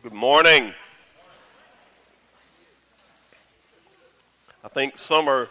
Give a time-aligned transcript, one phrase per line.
[0.00, 0.72] Good morning.
[4.62, 5.48] I think summer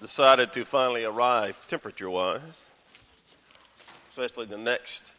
[0.00, 2.68] decided to finally arrive temperature wise,
[4.08, 5.12] especially the next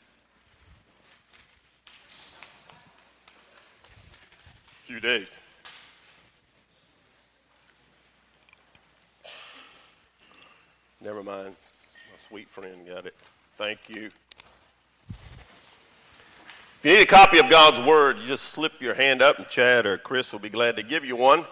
[4.83, 5.39] few days.
[10.99, 11.55] Never mind.
[12.11, 13.15] My sweet friend got it.
[13.55, 14.11] Thank you.
[16.81, 19.47] If you need a copy of God's Word, you just slip your hand up, and
[19.49, 21.41] Chad or Chris will be glad to give you one.
[21.41, 21.45] You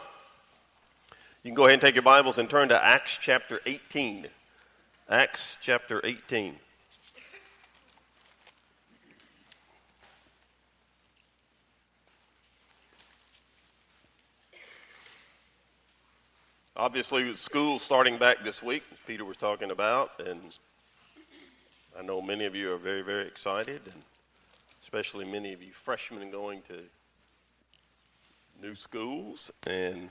[1.43, 4.25] can go ahead and take your Bibles and turn to Acts chapter 18.
[5.07, 6.55] Acts chapter 18.
[16.75, 20.41] Obviously, with school starting back this week, as Peter was talking about, and
[21.95, 24.01] I know many of you are very, very excited, and
[24.89, 26.73] especially many of you freshmen going to
[28.59, 29.51] new schools.
[29.67, 30.09] And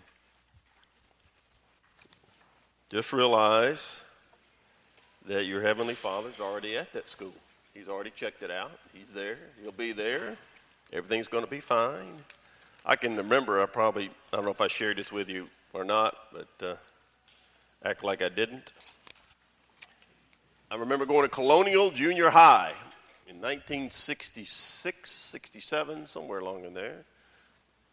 [2.89, 4.05] just realize
[5.27, 7.33] that your Heavenly Father's already at that school.
[7.75, 8.71] He's already checked it out.
[8.95, 9.37] He's there.
[9.61, 10.37] He'll be there.
[10.93, 12.15] Everything's going to be fine.
[12.87, 15.85] I can remember, I probably, I don't know if I shared this with you or
[15.85, 16.77] not, but uh,
[17.85, 18.71] act like I didn't.
[20.71, 22.75] I remember going to Colonial Junior High
[23.29, 27.05] in 1966, 67, somewhere along in there,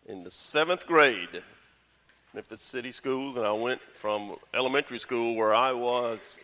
[0.05, 1.43] in the seventh grade,
[2.33, 6.39] Memphis City Schools, and I went from elementary school where I was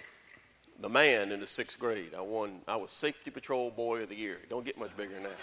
[0.81, 2.14] the man in the sixth grade.
[2.17, 2.59] I won.
[2.67, 4.39] I was Safety Patrol Boy of the Year.
[4.50, 5.39] Don't get much bigger than that.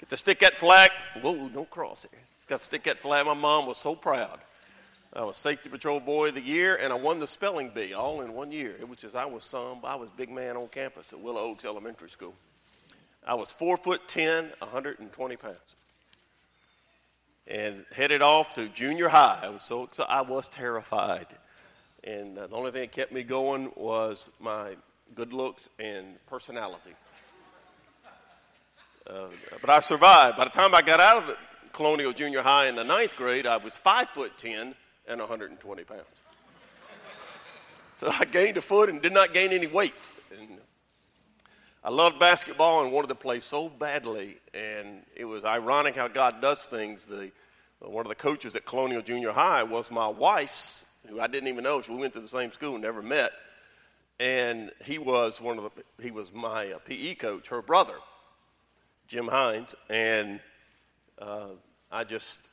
[0.00, 0.90] Get to stick that flag.
[1.20, 2.10] Whoa, don't cross it.
[2.48, 3.26] Got stick that flag.
[3.26, 4.40] My mom was so proud.
[5.12, 8.20] I was Safety Patrol Boy of the Year, and I won the spelling bee all
[8.20, 8.76] in one year.
[8.78, 9.80] It was just I was some.
[9.82, 12.32] I was big man on campus at Willow Oaks Elementary School.
[13.26, 15.76] I was four foot ten, 120 pounds,
[17.48, 19.40] and headed off to junior high.
[19.42, 20.08] I was so excited.
[20.08, 21.26] I was terrified,
[22.04, 24.76] and uh, the only thing that kept me going was my
[25.16, 26.94] good looks and personality.
[29.08, 29.26] Uh,
[29.60, 30.36] but I survived.
[30.36, 31.36] By the time I got out of the
[31.72, 34.76] Colonial Junior High in the ninth grade, I was five foot ten
[35.08, 36.02] and 120 pounds.
[37.96, 39.94] So I gained a foot and did not gain any weight.
[40.38, 40.58] And
[41.84, 44.38] I loved basketball and wanted to play so badly.
[44.54, 47.06] And it was ironic how God does things.
[47.06, 47.30] The
[47.80, 51.64] one of the coaches at Colonial Junior High was my wife's, who I didn't even
[51.64, 51.80] know.
[51.80, 53.32] So We went to the same school, and never met.
[54.18, 57.94] And he was one of the he was my uh, PE coach, her brother,
[59.08, 60.40] Jim Hines, and
[61.18, 61.48] uh,
[61.90, 62.50] I just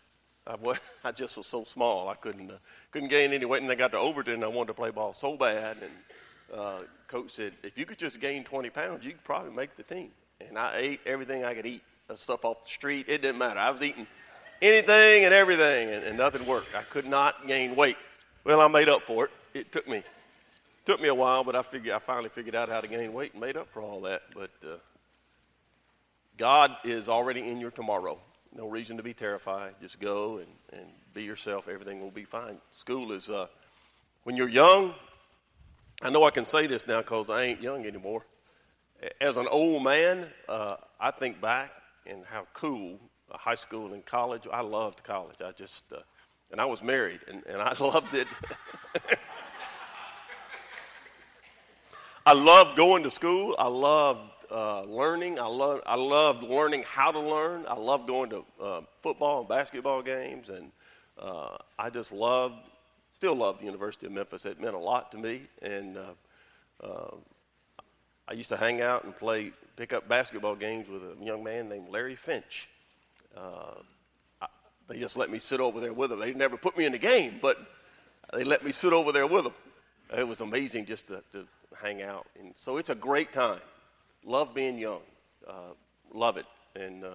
[0.48, 2.56] I, was, I just was so small I couldn't uh,
[2.92, 3.62] couldn't gain any weight.
[3.62, 7.32] And I got to Overton, I wanted to play ball so bad, and uh, coach
[7.32, 10.12] said, if you could just gain 20 pounds, you could probably make the team.
[10.48, 11.82] And I ate everything I could eat,
[12.14, 13.08] stuff off the street.
[13.10, 13.60] It didn't matter.
[13.60, 14.08] I was eating
[14.62, 16.76] anything and everything, and, and nothing worked.
[16.76, 17.98] I could not gain weight.
[18.44, 19.32] Well, I made up for it.
[19.54, 20.04] It took me
[20.88, 23.34] took me a while, but I figured I finally figured out how to gain weight
[23.34, 24.22] and made up for all that.
[24.34, 24.78] But uh,
[26.38, 28.18] God is already in your tomorrow.
[28.56, 29.76] No reason to be terrified.
[29.82, 31.68] Just go and, and be yourself.
[31.68, 32.58] Everything will be fine.
[32.72, 33.48] School is, uh,
[34.24, 34.94] when you're young,
[36.02, 38.26] I know I can say this now because I ain't young anymore.
[39.22, 41.72] As an old man, uh, I think back
[42.06, 43.00] and how cool
[43.32, 44.48] high school and college.
[44.52, 45.42] I loved college.
[45.44, 45.98] I just, uh,
[46.52, 48.28] and I was married and, and I loved it.
[52.26, 53.56] I loved going to school.
[53.58, 54.20] I loved
[54.52, 55.40] uh, learning.
[55.40, 57.66] I love I loved learning how to learn.
[57.68, 60.72] I loved going to uh, football and basketball games, and
[61.20, 62.70] uh, I just loved,
[63.12, 64.46] still love the University of Memphis.
[64.46, 67.16] It meant a lot to me, and uh, uh,
[68.28, 71.70] I used to hang out and play pick up basketball games with a young man
[71.70, 72.68] named Larry Finch.
[73.36, 73.76] Uh,
[74.42, 74.48] I,
[74.88, 76.20] they just let me sit over there with him.
[76.20, 77.58] They never put me in the game, but
[78.34, 79.54] they let me sit over there with them.
[80.16, 82.26] It was amazing just to, to hang out.
[82.40, 83.60] And so it's a great time.
[84.28, 85.00] Love being young.
[85.48, 85.72] Uh,
[86.14, 86.46] love it.
[86.76, 87.12] And uh,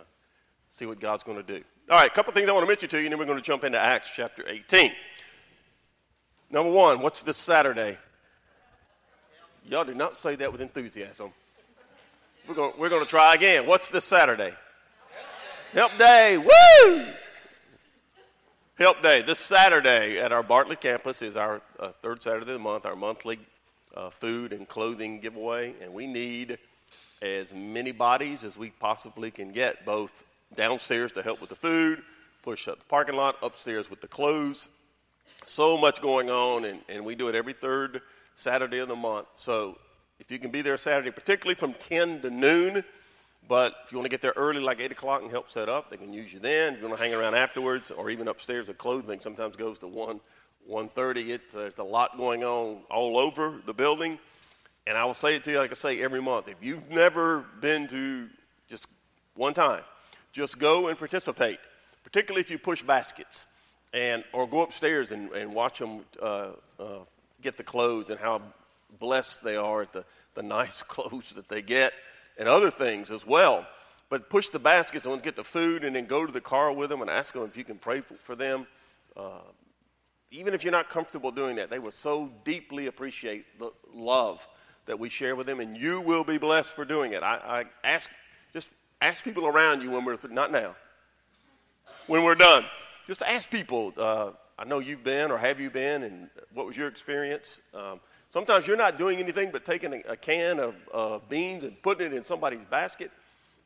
[0.71, 1.63] see what God's going to do.
[1.91, 3.39] All right, a couple things I want to mention to you, and then we're going
[3.39, 4.91] to jump into Acts chapter 18.
[6.51, 7.99] Number one, what's this Saturday?
[9.69, 11.31] Y'all do not say that with enthusiasm.
[12.49, 13.67] We're going, we're going to try again.
[13.67, 14.53] What's this Saturday?
[15.75, 16.39] Help Day.
[16.39, 17.05] Woo!
[18.79, 19.21] Help Day.
[19.21, 22.97] This Saturday at our Bartlett campus is our uh, third Saturday of the month, our
[22.97, 23.39] monthly
[23.95, 26.59] uh, food and clothing giveaway, and we need
[27.21, 30.25] as many bodies as we possibly can get, both
[30.55, 32.03] downstairs to help with the food,
[32.43, 34.69] push up the parking lot, upstairs with the clothes.
[35.45, 38.01] So much going on, and, and we do it every third
[38.35, 39.27] Saturday of the month.
[39.35, 39.79] So
[40.21, 42.85] if you can be there Saturday, particularly from 10 to noon,
[43.49, 45.91] But if you want to get there early, like 8 o'clock, and help set up,
[45.91, 46.75] they can use you then.
[46.75, 49.89] If you want to hang around afterwards, or even upstairs, the clothing sometimes goes to
[49.89, 50.21] 1,
[50.71, 51.29] 1.30.
[51.29, 54.19] It, uh, there's a lot going on all over the building.
[54.87, 56.49] And I will say it to you like I say every month.
[56.49, 58.29] If you've never been to
[58.69, 58.87] just
[59.35, 59.83] one time,
[60.33, 61.59] just go and participate,
[62.03, 63.47] particularly if you push baskets
[63.93, 66.49] and or go upstairs and, and watch them uh,
[66.81, 66.99] uh,
[67.43, 68.43] get the clothes and how
[68.99, 71.93] blessed they are at the, the nice clothes that they get
[72.39, 73.67] and other things as well.
[74.09, 76.91] But push the baskets and get the food and then go to the car with
[76.91, 78.67] them and ask them if you can pray for, for them.
[79.17, 79.39] Uh,
[80.31, 84.47] even if you're not comfortable doing that, they will so deeply appreciate the love
[84.87, 87.23] that we share with them, and you will be blessed for doing it.
[87.23, 88.11] I, I ask,
[88.53, 88.71] just
[89.01, 90.75] ask people around you when we're th- not now,
[92.07, 92.65] when we're done.
[93.07, 93.93] Just ask people.
[93.97, 97.61] Uh, I know you've been, or have you been, and what was your experience?
[97.75, 100.61] Um, sometimes you're not doing anything but taking a, a can
[100.93, 103.11] of beans and putting it in somebody's basket.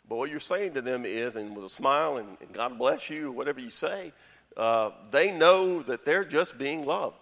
[0.08, 3.10] But what you're saying to them is, and with a smile, and, and God bless
[3.10, 4.12] you, whatever you say,
[4.56, 7.16] uh, they know that they're just being loved.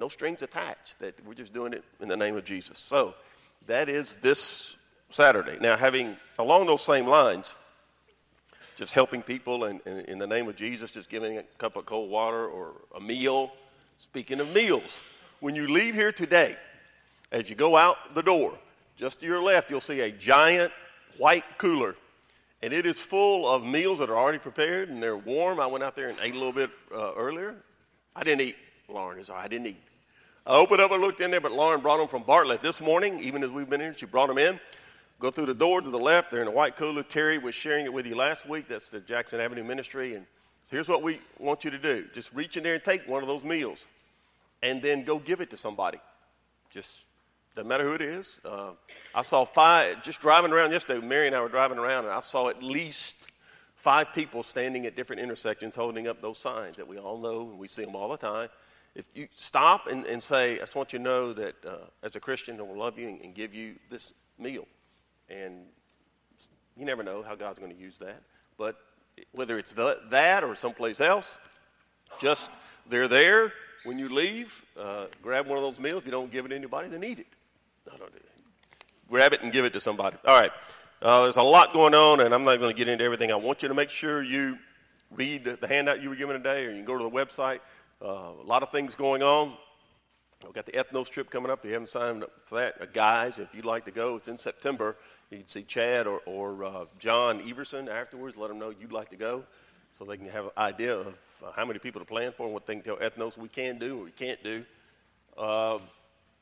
[0.00, 2.78] No strings attached, that we're just doing it in the name of Jesus.
[2.78, 3.14] So
[3.66, 4.78] that is this
[5.10, 5.58] Saturday.
[5.60, 7.54] Now, having along those same lines,
[8.76, 12.10] just helping people and, in the name of Jesus, just giving a cup of cold
[12.10, 13.52] water or a meal.
[13.98, 15.04] Speaking of meals,
[15.40, 16.56] when you leave here today,
[17.30, 18.54] as you go out the door,
[18.96, 20.72] just to your left, you'll see a giant
[21.18, 21.94] white cooler
[22.62, 25.60] and it is full of meals that are already prepared and they're warm.
[25.60, 27.54] I went out there and ate a little bit uh, earlier.
[28.14, 28.56] I didn't eat.
[28.88, 29.89] Lauren is I didn't eat.
[30.50, 33.20] I opened up and looked in there, but Lauren brought them from Bartlett this morning.
[33.22, 34.58] Even as we've been here, she brought them in.
[35.20, 36.32] Go through the door to the left.
[36.32, 37.04] They're in a white cooler.
[37.04, 38.66] Terry was sharing it with you last week.
[38.66, 40.16] That's the Jackson Avenue Ministry.
[40.16, 40.26] And
[40.64, 43.22] so here's what we want you to do: just reach in there and take one
[43.22, 43.86] of those meals,
[44.60, 46.00] and then go give it to somebody.
[46.68, 47.04] Just
[47.54, 48.40] doesn't matter who it is.
[48.44, 48.72] Uh,
[49.14, 52.18] I saw five, just driving around yesterday, Mary and I were driving around, and I
[52.18, 53.14] saw at least
[53.76, 57.58] five people standing at different intersections holding up those signs that we all know and
[57.60, 58.48] we see them all the time.
[58.94, 62.16] If you stop and, and say, I just want you to know that uh, as
[62.16, 64.66] a Christian, I will love you and, and give you this meal.
[65.28, 65.66] And
[66.76, 68.20] you never know how God's going to use that.
[68.58, 68.76] But
[69.32, 71.38] whether it's the, that or someplace else,
[72.20, 72.50] just
[72.88, 73.52] they're there
[73.84, 74.64] when you leave.
[74.78, 76.00] Uh, grab one of those meals.
[76.00, 77.26] If you don't give it to anybody, then eat it.
[77.86, 78.06] No.
[79.08, 80.16] Grab it and give it to somebody.
[80.24, 80.52] All right.
[81.02, 83.32] Uh, there's a lot going on, and I'm not going to get into everything.
[83.32, 84.58] I want you to make sure you
[85.10, 87.60] read the handout you were given today, or you can go to the website.
[88.02, 89.52] Uh, a lot of things going on.
[90.42, 91.58] We've got the ethnos trip coming up.
[91.58, 94.26] If you haven't signed up for that, uh, guys, if you'd like to go, it's
[94.26, 94.96] in September.
[95.30, 98.38] You can see Chad or, or uh, John Everson afterwards.
[98.38, 99.44] Let them know you'd like to go
[99.92, 101.08] so they can have an idea of
[101.44, 103.78] uh, how many people to plan for and what they can tell ethnos we can
[103.78, 104.64] do or we can't do.
[105.36, 105.78] Uh,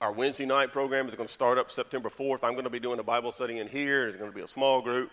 [0.00, 2.44] our Wednesday night program is going to start up September 4th.
[2.44, 4.06] I'm going to be doing a Bible study in here.
[4.06, 5.11] It's going to be a small group.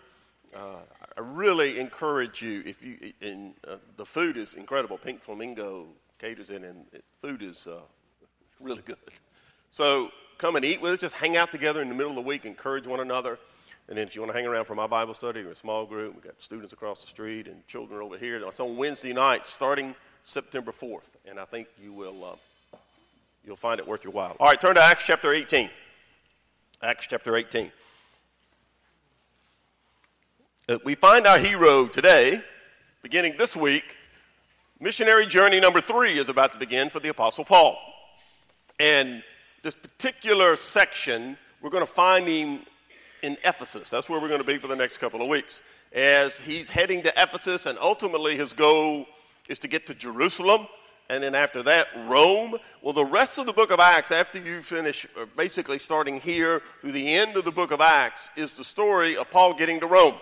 [0.56, 0.76] Uh,
[1.18, 5.00] I really encourage you if you and uh, the food is incredible.
[5.00, 5.88] Pink Flamingo
[6.32, 6.86] it, and
[7.22, 7.80] food is uh,
[8.60, 8.98] really good.
[9.72, 11.00] So come and eat with us.
[11.00, 12.46] Just hang out together in the middle of the week.
[12.46, 13.38] Encourage one another.
[13.88, 15.86] And then if you want to hang around for my Bible study or a small
[15.86, 18.38] group, we've got students across the street and children over here.
[18.38, 19.94] It's on Wednesday night starting
[20.24, 21.10] September 4th.
[21.28, 22.36] And I think you will uh,
[23.46, 24.36] You'll find it worth your while.
[24.40, 25.70] All right, turn to Acts chapter 18.
[26.82, 27.72] Acts chapter 18.
[30.68, 32.42] Uh, we find our hero today,
[33.04, 33.84] beginning this week.
[34.86, 37.76] Missionary journey number three is about to begin for the Apostle Paul.
[38.80, 39.24] And
[39.64, 42.60] this particular section, we're going to find him
[43.24, 43.90] in Ephesus.
[43.90, 45.64] That's where we're going to be for the next couple of weeks.
[45.92, 49.08] As he's heading to Ephesus, and ultimately his goal
[49.50, 50.68] is to get to Jerusalem
[51.10, 52.56] and then after that, Rome.
[52.84, 56.62] Well, the rest of the book of Acts, after you finish uh, basically starting here
[56.82, 59.88] through the end of the book of Acts, is the story of Paul getting to
[59.88, 60.16] Rome.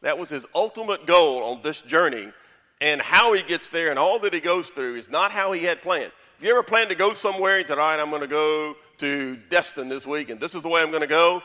[0.00, 2.32] That was his ultimate goal on this journey.
[2.80, 5.64] And how he gets there and all that he goes through is not how he
[5.64, 6.12] had planned.
[6.38, 8.74] If you ever planned to go somewhere and said, All right, I'm going to go
[8.98, 11.42] to Destin this week, and this is the way I'm going to go,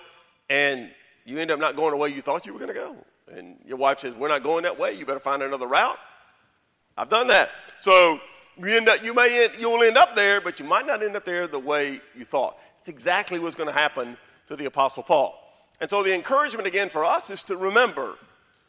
[0.50, 0.90] and
[1.26, 2.96] you end up not going the way you thought you were going to go.
[3.34, 4.94] And your wife says, We're not going that way.
[4.94, 5.98] You better find another route.
[6.98, 7.50] I've done that.
[7.82, 8.22] So
[8.58, 11.18] you, end up, you may end, you'll end up there, but you might not end
[11.18, 12.58] up there the way you thought.
[12.80, 14.16] It's exactly what's going to happen
[14.48, 15.38] to the Apostle Paul.
[15.82, 18.16] And so the encouragement again for us is to remember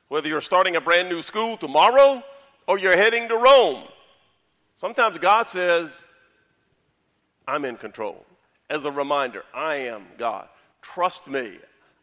[0.09, 2.23] whether you're starting a brand new school tomorrow
[2.67, 3.83] or you're heading to Rome.
[4.75, 6.05] Sometimes God says,
[7.47, 8.25] I'm in control.
[8.69, 10.49] As a reminder, I am God.
[10.83, 11.59] Trust me.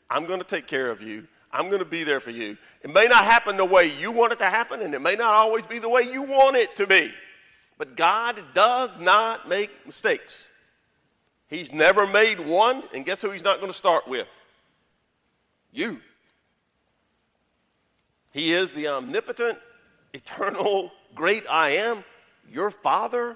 [0.10, 1.28] I'm going to take care of you.
[1.52, 2.58] I'm going to be there for you.
[2.82, 5.34] It may not happen the way you want it to happen, and it may not
[5.36, 7.12] always be the way you want it to be.
[7.78, 10.50] But God does not make mistakes.
[11.50, 14.28] He's never made one, and guess who he's not going to start with?
[15.72, 16.00] You.
[18.32, 19.60] He is the omnipotent,
[20.14, 22.04] eternal, great I am,
[22.52, 23.36] your Father,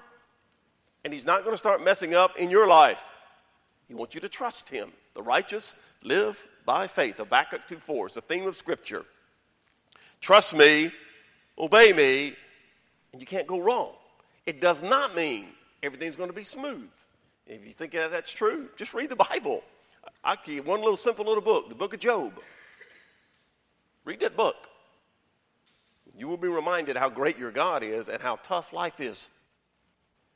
[1.04, 3.02] and He's not going to start messing up in your life.
[3.88, 4.92] He wants you to trust Him.
[5.14, 7.16] The righteous live by faith.
[7.16, 9.04] Habakkuk 2 4 is the theme of Scripture.
[10.20, 10.90] Trust me,
[11.58, 12.34] obey me,
[13.12, 13.92] and you can't go wrong.
[14.46, 15.46] It does not mean
[15.82, 16.90] everything's going to be smooth.
[17.46, 19.62] If you think that that's true, just read the Bible.
[20.22, 22.32] I give you one little simple little book, the book of Job.
[24.04, 24.56] Read that book.
[26.18, 29.28] You will be reminded how great your God is and how tough life is.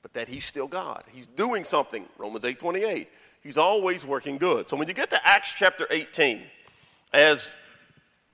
[0.00, 1.02] But that he's still God.
[1.10, 2.06] He's doing something.
[2.18, 3.08] Romans 8 28.
[3.42, 4.68] He's always working good.
[4.68, 6.40] So when you get to Acts chapter 18,
[7.12, 7.50] as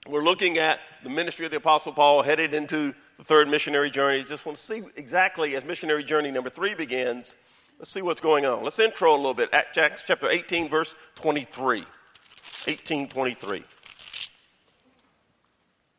[0.07, 4.23] we're looking at the ministry of the Apostle Paul headed into the third missionary journey,
[4.25, 7.37] just want to see exactly as missionary journey number three begins,
[7.79, 8.63] let's see what's going on.
[8.63, 9.49] Let's intro a little bit.
[9.53, 11.81] Acts chapter 18, verse 23.
[11.81, 13.65] 1823.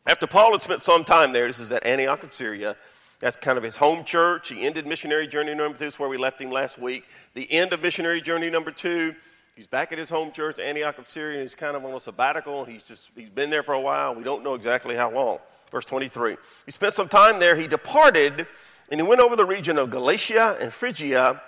[0.09, 2.75] After Paul had spent some time there, this is at Antioch in Syria,
[3.19, 4.49] that's kind of his home church.
[4.49, 7.05] He ended missionary journey number two, is where we left him last week.
[7.35, 9.13] The end of missionary journey number two,
[9.55, 11.99] he's back at his home church, Antioch of Syria, and he's kind of on a
[11.99, 12.65] sabbatical.
[12.65, 14.15] He's just he's been there for a while.
[14.15, 15.37] We don't know exactly how long.
[15.69, 16.37] Verse 23.
[16.65, 17.55] He spent some time there.
[17.55, 18.47] He departed
[18.89, 21.39] and he went over the region of Galatia and Phrygia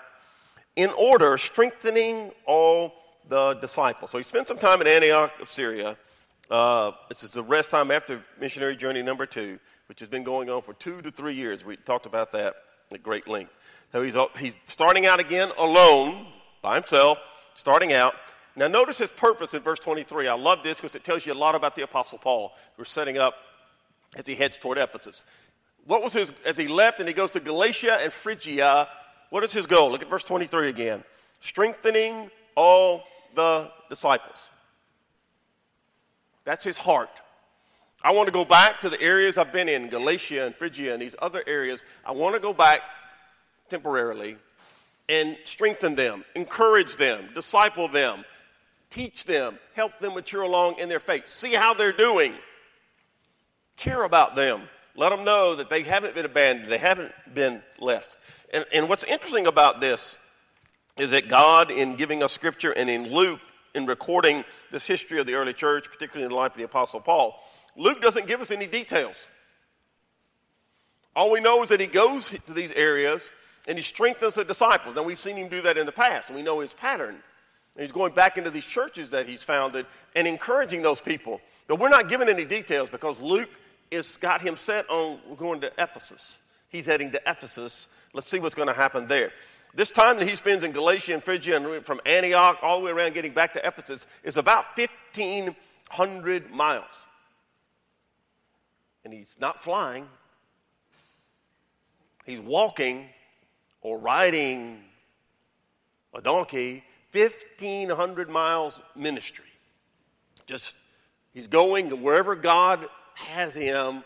[0.75, 2.93] in order, strengthening all
[3.27, 4.11] the disciples.
[4.11, 5.97] So he spent some time in Antioch of Syria.
[6.51, 9.57] Uh, this is the rest time after missionary journey number two
[9.91, 11.65] which has been going on for two to three years.
[11.65, 12.55] We talked about that
[12.93, 13.57] at great length.
[13.91, 16.27] So he's, he's starting out again alone,
[16.61, 17.19] by himself,
[17.55, 18.15] starting out.
[18.55, 20.29] Now, notice his purpose in verse 23.
[20.29, 22.53] I love this because it tells you a lot about the Apostle Paul.
[22.77, 23.33] We're setting up
[24.15, 25.25] as he heads toward Ephesus.
[25.87, 28.87] What was his, as he left and he goes to Galatia and Phrygia,
[29.29, 29.91] what is his goal?
[29.91, 31.03] Look at verse 23 again.
[31.41, 33.03] Strengthening all
[33.35, 34.49] the disciples.
[36.51, 37.09] That's his heart.
[38.03, 41.01] I want to go back to the areas I've been in, Galatia and Phrygia and
[41.01, 41.81] these other areas.
[42.05, 42.81] I want to go back
[43.69, 44.35] temporarily
[45.07, 48.25] and strengthen them, encourage them, disciple them,
[48.89, 52.33] teach them, help them mature along in their faith, see how they're doing,
[53.77, 54.59] care about them,
[54.97, 58.17] let them know that they haven't been abandoned, they haven't been left.
[58.53, 60.17] And, and what's interesting about this
[60.97, 63.39] is that God, in giving us scripture and in Luke,
[63.73, 66.99] in recording this history of the early church, particularly in the life of the Apostle
[66.99, 67.41] Paul,
[67.75, 69.27] Luke doesn't give us any details.
[71.15, 73.29] All we know is that he goes to these areas
[73.67, 74.97] and he strengthens the disciples.
[74.97, 77.15] And we've seen him do that in the past, and we know his pattern.
[77.75, 79.85] And he's going back into these churches that he's founded
[80.15, 81.39] and encouraging those people.
[81.67, 83.49] But we're not given any details because Luke
[83.91, 86.39] has got him set on going to Ephesus.
[86.69, 87.87] He's heading to Ephesus.
[88.13, 89.31] Let's see what's going to happen there.
[89.73, 92.91] This time that he spends in Galatia and Phrygia and from Antioch all the way
[92.91, 97.07] around getting back to Ephesus is about 1,500 miles
[99.03, 100.07] and he's not flying,
[102.25, 103.09] he's walking
[103.81, 104.83] or riding
[106.13, 109.45] a donkey 1,500 miles ministry.
[110.45, 110.75] Just,
[111.33, 114.03] he's going wherever God has him,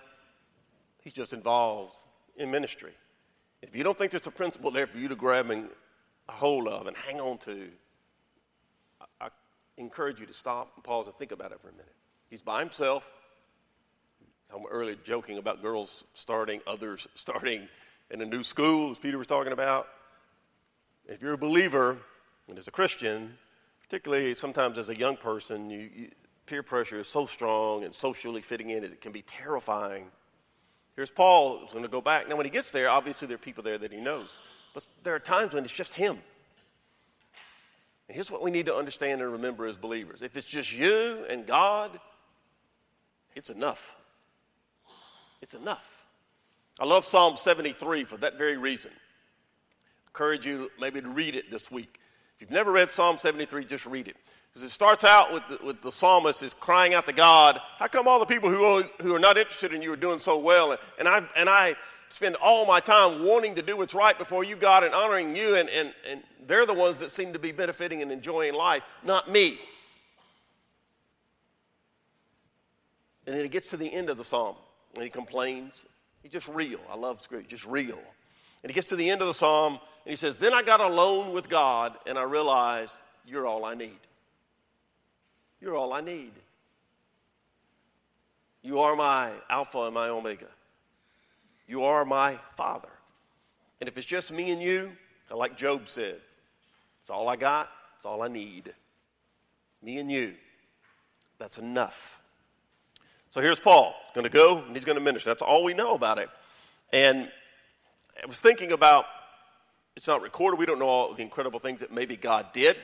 [1.03, 1.95] he's just involved
[2.37, 2.93] in ministry.
[3.67, 5.67] If you don't think there's a principle there for you to grab and
[6.29, 7.67] a hold of and hang on to,
[9.01, 9.29] I, I
[9.77, 11.95] encourage you to stop and pause and think about it for a minute.
[12.29, 13.11] He's by himself.
[14.53, 17.67] I'm earlier joking about girls starting, others starting
[18.11, 19.87] in a new school, as Peter was talking about.
[21.07, 21.97] If you're a believer
[22.47, 23.35] and as a Christian,
[23.81, 26.09] particularly sometimes as a young person, you, you,
[26.45, 30.05] peer pressure is so strong and socially fitting in, that it can be terrifying.
[30.95, 32.29] Here's Paul who's going to go back.
[32.29, 34.39] Now, when he gets there, obviously there are people there that he knows,
[34.73, 36.17] but there are times when it's just him.
[38.07, 41.25] And here's what we need to understand and remember as believers if it's just you
[41.29, 41.91] and God,
[43.35, 43.97] it's enough.
[45.41, 46.05] It's enough.
[46.79, 48.91] I love Psalm 73 for that very reason.
[48.93, 51.99] I encourage you maybe to read it this week.
[52.35, 54.17] If you've never read Psalm 73, just read it.
[54.55, 57.87] Because it starts out with the, with the psalmist is crying out to God, how
[57.87, 60.39] come all the people who are, who are not interested in you are doing so
[60.39, 60.77] well?
[60.97, 61.75] And I, and I
[62.07, 65.57] spend all my time wanting to do what's right before you, God, and honoring you,
[65.57, 69.29] and, and, and they're the ones that seem to be benefiting and enjoying life, not
[69.29, 69.59] me.
[73.27, 74.55] And then it gets to the end of the psalm
[74.93, 75.85] and he complains.
[76.23, 76.79] He's just real.
[76.89, 77.99] I love scripture, just real.
[78.63, 80.79] And he gets to the end of the psalm and he says, Then I got
[80.79, 82.95] alone with God and I realized
[83.25, 83.97] you're all I need.
[85.61, 86.31] You're all I need.
[88.61, 90.47] You are my Alpha and my Omega.
[91.67, 92.89] You are my Father.
[93.79, 94.91] And if it's just me and you,
[95.31, 96.19] like Job said,
[97.01, 98.73] it's all I got, it's all I need.
[99.83, 100.33] Me and you.
[101.37, 102.21] That's enough.
[103.29, 105.29] So here's Paul, going to go and he's going to minister.
[105.29, 106.29] That's all we know about it.
[106.93, 107.29] And
[108.23, 109.05] I was thinking about,
[109.95, 112.75] it's not recorded, we don't know all the incredible things that maybe God did.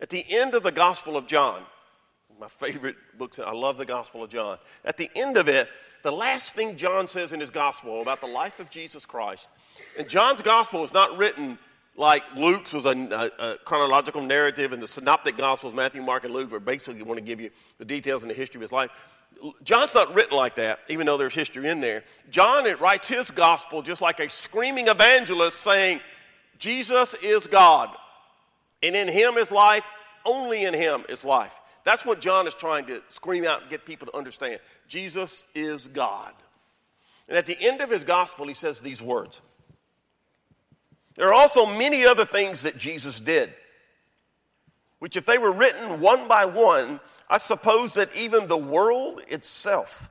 [0.00, 1.62] At the end of the Gospel of John,
[2.44, 4.58] my favorite books, I love the Gospel of John.
[4.84, 5.66] At the end of it,
[6.02, 9.50] the last thing John says in his Gospel about the life of Jesus Christ,
[9.98, 11.58] and John's Gospel is not written
[11.96, 16.34] like Luke's was a, a, a, chronological narrative, and the synoptic Gospels, Matthew, Mark, and
[16.34, 17.48] Luke, are basically want to give you
[17.78, 18.90] the details and the history of his life.
[19.62, 22.02] John's not written like that, even though there's history in there.
[22.30, 26.00] John it writes his gospel just like a screaming evangelist saying,
[26.58, 27.88] Jesus is God,
[28.82, 29.86] and in him is life,
[30.26, 31.58] only in him is life.
[31.84, 34.60] That's what John is trying to scream out and get people to understand.
[34.88, 36.32] Jesus is God.
[37.28, 39.40] And at the end of his gospel, he says these words.
[41.16, 43.50] There are also many other things that Jesus did,
[44.98, 46.98] which, if they were written one by one,
[47.28, 50.10] I suppose that even the world itself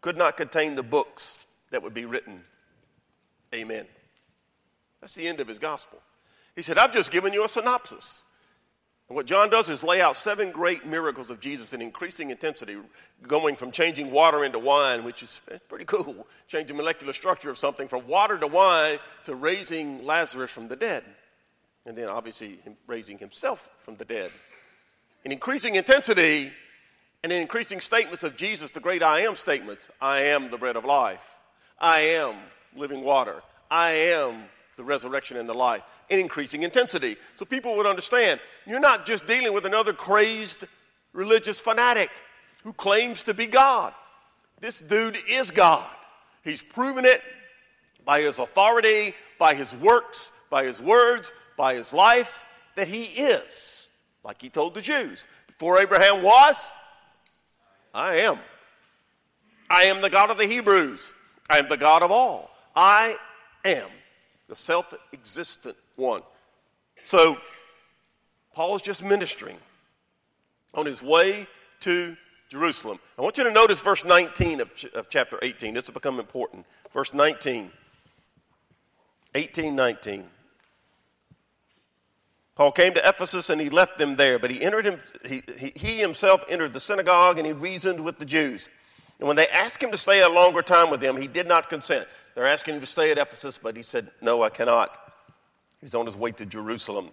[0.00, 2.42] could not contain the books that would be written.
[3.54, 3.86] Amen.
[5.00, 6.00] That's the end of his gospel.
[6.56, 8.22] He said, I've just given you a synopsis.
[9.08, 12.76] What John does is lay out seven great miracles of Jesus in increasing intensity,
[13.22, 17.88] going from changing water into wine, which is pretty cool, changing molecular structure of something
[17.88, 21.04] from water to wine to raising Lazarus from the dead.
[21.86, 24.30] And then obviously raising himself from the dead.
[25.24, 26.52] In increasing intensity
[27.24, 30.76] and in increasing statements of Jesus, the great I am statements I am the bread
[30.76, 31.34] of life,
[31.80, 32.34] I am
[32.76, 34.44] living water, I am
[34.76, 37.16] the resurrection and the life in increasing intensity.
[37.34, 40.66] So people would understand you're not just dealing with another crazed
[41.12, 42.10] religious fanatic
[42.64, 43.92] who claims to be God.
[44.60, 45.88] This dude is God.
[46.44, 47.20] He's proven it
[48.04, 53.86] by his authority, by his works, by his words, by his life, that he is.
[54.24, 56.66] Like he told the Jews before Abraham was,
[57.94, 58.38] I am.
[59.70, 61.12] I am the God of the Hebrews.
[61.50, 62.50] I am the God of all.
[62.74, 63.16] I
[63.64, 63.88] am
[64.48, 66.22] the self existent one.
[67.04, 67.36] So,
[68.54, 69.56] Paul is just ministering
[70.74, 71.46] on his way
[71.80, 72.16] to
[72.48, 72.98] Jerusalem.
[73.18, 75.74] I want you to notice verse 19 of, ch- of chapter 18.
[75.74, 76.66] This will become important.
[76.92, 77.70] Verse 19.
[79.34, 80.24] 18, 19.
[82.54, 85.98] Paul came to Ephesus and he left them there, but he entered him, he, he
[85.98, 88.68] himself entered the synagogue and he reasoned with the Jews.
[89.20, 91.68] And when they asked him to stay a longer time with them, he did not
[91.68, 92.08] consent.
[92.34, 94.90] They're asking him to stay at Ephesus, but he said, No, I cannot.
[95.80, 97.10] He's on his way to Jerusalem.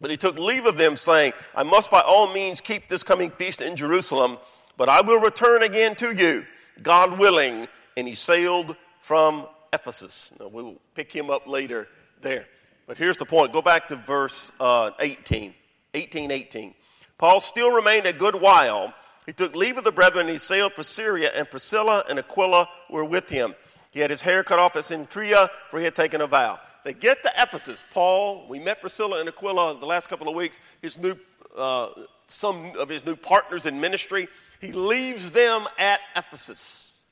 [0.00, 3.30] But he took leave of them, saying, I must by all means keep this coming
[3.30, 4.38] feast in Jerusalem,
[4.76, 6.44] but I will return again to you,
[6.82, 7.66] God willing.
[7.96, 10.30] And he sailed from Ephesus.
[10.38, 11.88] Now, we will pick him up later
[12.22, 12.46] there.
[12.86, 13.52] But here's the point.
[13.52, 15.52] Go back to verse uh, 18.
[15.94, 16.74] 18, 18.
[17.18, 18.94] Paul still remained a good while.
[19.26, 22.68] He took leave of the brethren and he sailed for Syria, and Priscilla and Aquila
[22.88, 23.54] were with him.
[23.90, 26.60] He had his hair cut off at Cenchrea, for he had taken a vow.
[26.84, 27.84] They get to Ephesus.
[27.92, 30.60] Paul, we met Priscilla and Aquila the last couple of weeks.
[30.82, 31.14] His new,
[31.56, 31.88] uh,
[32.28, 34.28] some of his new partners in ministry.
[34.60, 37.02] He leaves them at Ephesus.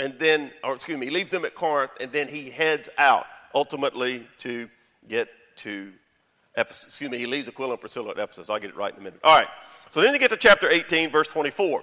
[0.00, 3.26] And then, or excuse me, he leaves them at Corinth, and then he heads out
[3.54, 4.68] ultimately to
[5.08, 5.92] get to
[6.56, 6.86] Ephesus.
[6.86, 8.50] Excuse me, he leaves Aquila and Priscilla at Ephesus.
[8.50, 9.20] I'll get it right in a minute.
[9.22, 9.48] All right.
[9.90, 11.82] So then you get to chapter 18, verse 24.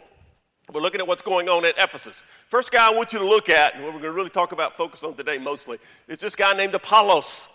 [0.72, 2.24] We're looking at what's going on at Ephesus.
[2.48, 4.54] First guy I want you to look at, and what we're going to really talk
[4.54, 7.50] about, focus on today mostly, is this guy named Apollos.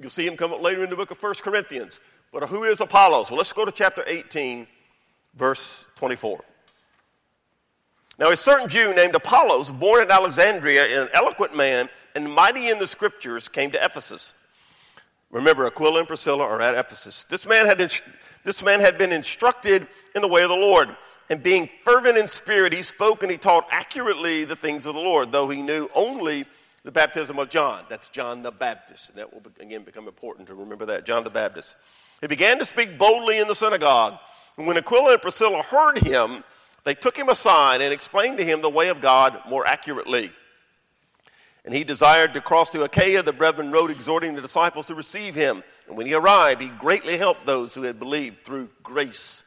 [0.00, 2.00] You'll see him come up later in the book of 1 Corinthians.
[2.32, 3.30] But who is Apollos?
[3.30, 4.66] Well, let's go to chapter 18,
[5.36, 6.42] verse 24.
[8.18, 12.78] Now, a certain Jew named Apollos, born at Alexandria, an eloquent man and mighty in
[12.78, 14.34] the scriptures, came to Ephesus.
[15.30, 17.24] Remember, Aquila and Priscilla are at Ephesus.
[17.24, 20.88] This man had, this man had been instructed in the way of the Lord
[21.30, 25.00] and being fervent in spirit, he spoke and he taught accurately the things of the
[25.00, 26.44] Lord, though he knew only
[26.84, 27.84] the baptism of John.
[27.88, 29.10] That's John the Baptist.
[29.10, 31.06] And that will again become important to remember that.
[31.06, 31.76] John the Baptist.
[32.20, 34.18] He began to speak boldly in the synagogue.
[34.56, 36.44] And when Aquila and Priscilla heard him,
[36.84, 40.30] they took him aside and explained to him the way of God more accurately.
[41.64, 43.22] And he desired to cross to Achaia.
[43.22, 45.64] The brethren wrote exhorting the disciples to receive him.
[45.88, 49.44] And when he arrived, he greatly helped those who had believed through grace.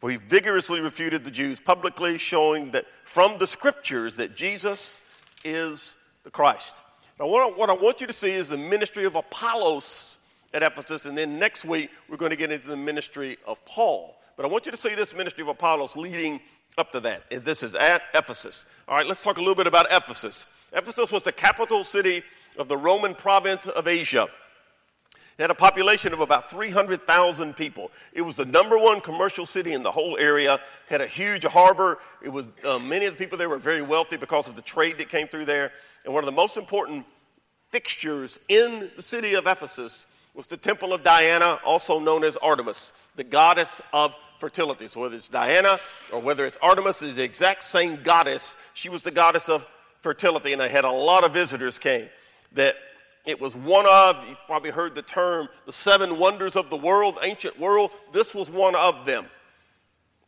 [0.00, 5.00] For he vigorously refuted the Jews publicly, showing that from the scriptures that Jesus
[5.44, 6.76] is the Christ.
[7.18, 10.16] Now, what I want you to see is the ministry of Apollos
[10.54, 14.16] at Ephesus, and then next week we're going to get into the ministry of Paul.
[14.36, 16.40] But I want you to see this ministry of Apollos leading
[16.78, 17.28] up to that.
[17.44, 18.64] This is at Ephesus.
[18.88, 20.46] All right, let's talk a little bit about Ephesus.
[20.72, 22.22] Ephesus was the capital city
[22.58, 24.28] of the Roman province of Asia.
[25.40, 27.90] It had a population of about 300,000 people.
[28.12, 30.60] It was the number one commercial city in the whole area.
[30.86, 31.98] Had a huge harbor.
[32.20, 34.98] It was uh, many of the people there were very wealthy because of the trade
[34.98, 35.72] that came through there.
[36.04, 37.06] And one of the most important
[37.70, 42.92] fixtures in the city of Ephesus was the temple of Diana, also known as Artemis,
[43.16, 44.88] the goddess of fertility.
[44.88, 45.80] So whether it's Diana
[46.12, 48.58] or whether it's Artemis, it's the exact same goddess.
[48.74, 49.66] She was the goddess of
[50.02, 52.10] fertility, and I had a lot of visitors came
[52.52, 52.74] that
[53.26, 57.18] it was one of, you've probably heard the term, the seven wonders of the world,
[57.22, 57.90] ancient world.
[58.12, 59.26] This was one of them.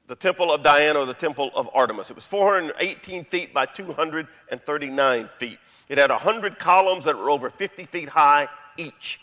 [0.09, 2.11] The Temple of Diana or the Temple of Artemis.
[2.11, 5.59] It was 418 feet by 239 feet.
[5.89, 9.21] It had 100 columns that were over 50 feet high each.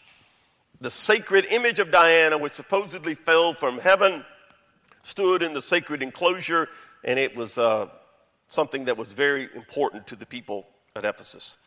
[0.82, 4.24] The sacred image of Diana, which supposedly fell from heaven,
[5.04, 6.70] stood in the sacred enclosure,
[7.04, 7.88] and it was uh,
[8.48, 11.58] something that was very important to the people at Ephesus.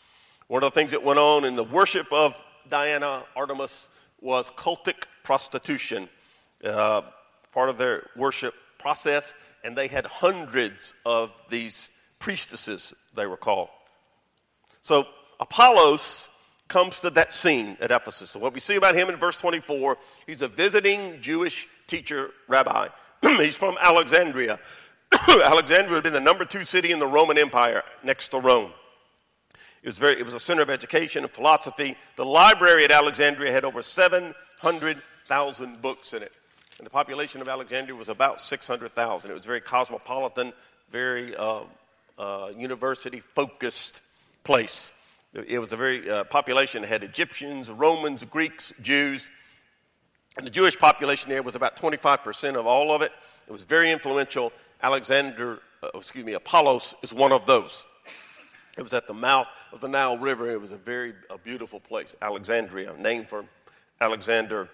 [0.53, 2.37] One of the things that went on in the worship of
[2.69, 3.89] Diana Artemis
[4.21, 6.11] was cultic prostitution,
[6.63, 7.01] uh,
[7.55, 9.33] part of their worship process,
[9.65, 13.71] and they had hundreds of these priestesses, they were called.
[14.83, 15.07] So
[15.41, 16.29] Apollos
[16.69, 18.29] comes to that scene at Ephesus.
[18.29, 22.89] So what we see about him in verse 24, he's a visiting Jewish teacher rabbi.
[23.23, 24.61] he's from Alexandria.
[25.31, 28.71] Alexandria had been the number two city in the Roman Empire next to Rome.
[29.83, 31.97] It was, very, it was a center of education and philosophy.
[32.17, 36.33] The library at Alexandria had over 700,000 books in it.
[36.79, 39.31] And the population of Alexandria was about 600,000.
[39.31, 40.53] It was very cosmopolitan,
[40.91, 41.63] very uh,
[42.17, 44.03] uh, university focused
[44.45, 44.93] place.
[45.35, 49.31] It was a very uh, population that had Egyptians, Romans, Greeks, Jews.
[50.37, 53.11] And the Jewish population there was about 25% of all of it.
[53.49, 54.53] It was very influential.
[54.83, 57.85] Alexander, uh, excuse me, Apollos is one of those.
[58.77, 60.51] It was at the mouth of the Nile River.
[60.51, 63.45] It was a very a beautiful place, Alexandria, named for
[64.01, 64.69] Alexander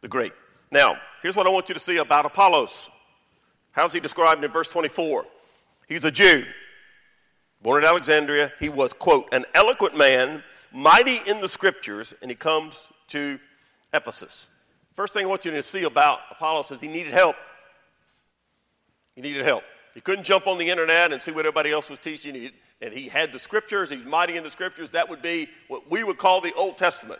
[0.00, 0.32] the Great.
[0.70, 2.90] Now, here's what I want you to see about Apollos.
[3.72, 5.24] How's he described in verse 24?
[5.88, 6.44] He's a Jew,
[7.62, 8.52] born at Alexandria.
[8.60, 13.38] He was, quote, an eloquent man, mighty in the scriptures, and he comes to
[13.94, 14.46] Ephesus.
[14.94, 17.36] First thing I want you to see about Apollos is he needed help.
[19.14, 19.64] He needed help.
[19.98, 22.32] He couldn't jump on the internet and see what everybody else was teaching.
[22.32, 23.90] He, and he had the scriptures.
[23.90, 24.92] He's mighty in the scriptures.
[24.92, 27.18] That would be what we would call the Old Testament.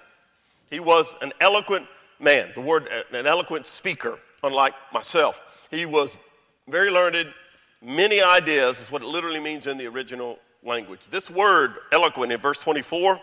[0.71, 1.89] He was an eloquent
[2.21, 5.67] man, the word, an eloquent speaker, unlike myself.
[5.73, 6.21] He was
[6.69, 7.35] very learned,
[7.83, 11.09] many ideas is what it literally means in the original language.
[11.09, 13.19] This word, eloquent, in verse 24,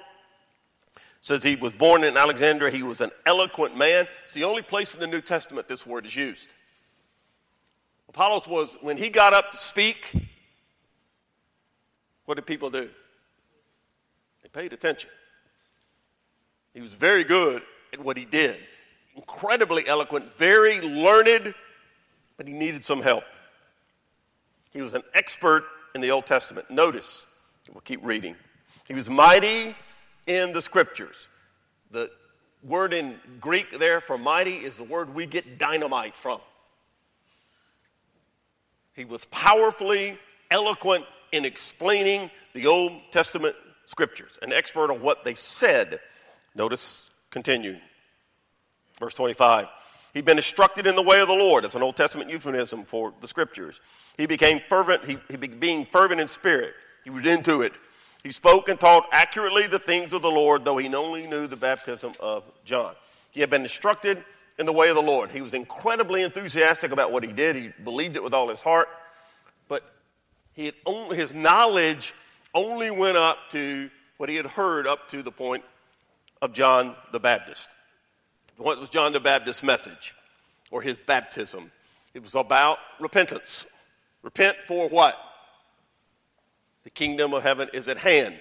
[1.22, 2.72] says he was born in Alexandria.
[2.72, 4.06] He was an eloquent man.
[4.26, 6.56] It's the only place in the New Testament this word is used.
[8.16, 10.10] Apollos was, when he got up to speak,
[12.24, 12.90] what did people do?
[14.42, 15.10] They paid attention.
[16.74, 18.56] He was very good at what he did.
[19.18, 21.54] Incredibly eloquent, very learned,
[22.38, 23.26] but he needed some help.
[24.72, 26.72] He was an expert in the Old Testament.
[26.72, 27.28] Notice,
[27.74, 28.38] we'll keep reading.
[28.88, 29.76] He was mighty
[30.26, 31.28] in the scriptures.
[31.92, 32.10] The
[32.64, 36.40] word in Greek there for mighty is the word we get dynamite from.
[38.96, 40.18] He was powerfully
[40.52, 43.56] eloquent in explaining the Old Testament
[43.86, 46.00] scriptures, an expert on what they said.
[46.56, 47.76] Notice, continue.
[49.00, 49.68] Verse 25.
[50.14, 51.66] He'd been instructed in the way of the Lord.
[51.66, 53.82] That's an Old Testament euphemism for the scriptures.
[54.18, 56.74] He became fervent, he, he being fervent in spirit.
[57.04, 57.74] He was into it.
[58.24, 61.58] He spoke and taught accurately the things of the Lord, though he only knew the
[61.58, 62.96] baptism of John.
[63.32, 64.24] He had been instructed
[64.58, 65.32] in the way of the Lord.
[65.32, 67.56] He was incredibly enthusiastic about what he did.
[67.56, 68.88] He believed it with all his heart.
[69.68, 69.84] But
[70.54, 72.14] he only, his knowledge
[72.54, 75.64] only went up to what he had heard up to the point
[76.42, 77.70] of John the Baptist.
[78.58, 80.16] What was John the Baptist's message
[80.72, 81.70] or his baptism?
[82.14, 83.66] It was about repentance.
[84.24, 85.18] Repent for what?
[86.86, 88.34] The kingdom of heaven is at hand.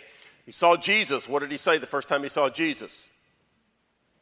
[0.47, 1.29] He saw Jesus.
[1.29, 3.09] What did he say the first time he saw Jesus?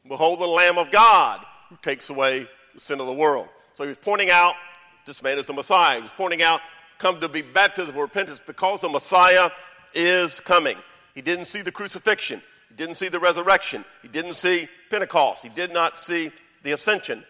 [0.09, 3.49] Behold the Lamb of God who takes away the sin of the world.
[3.75, 4.55] So he was pointing out
[5.07, 5.97] this man is the Messiah.
[5.97, 6.61] He was pointing out
[6.99, 9.49] come to be baptized of repentance because the Messiah
[9.95, 10.77] is coming.
[11.15, 12.43] He didn't see the crucifixion.
[12.69, 13.85] He didn't see the resurrection.
[14.03, 15.43] He didn't see Pentecost.
[15.43, 16.31] He did not see
[16.63, 17.25] the ascension.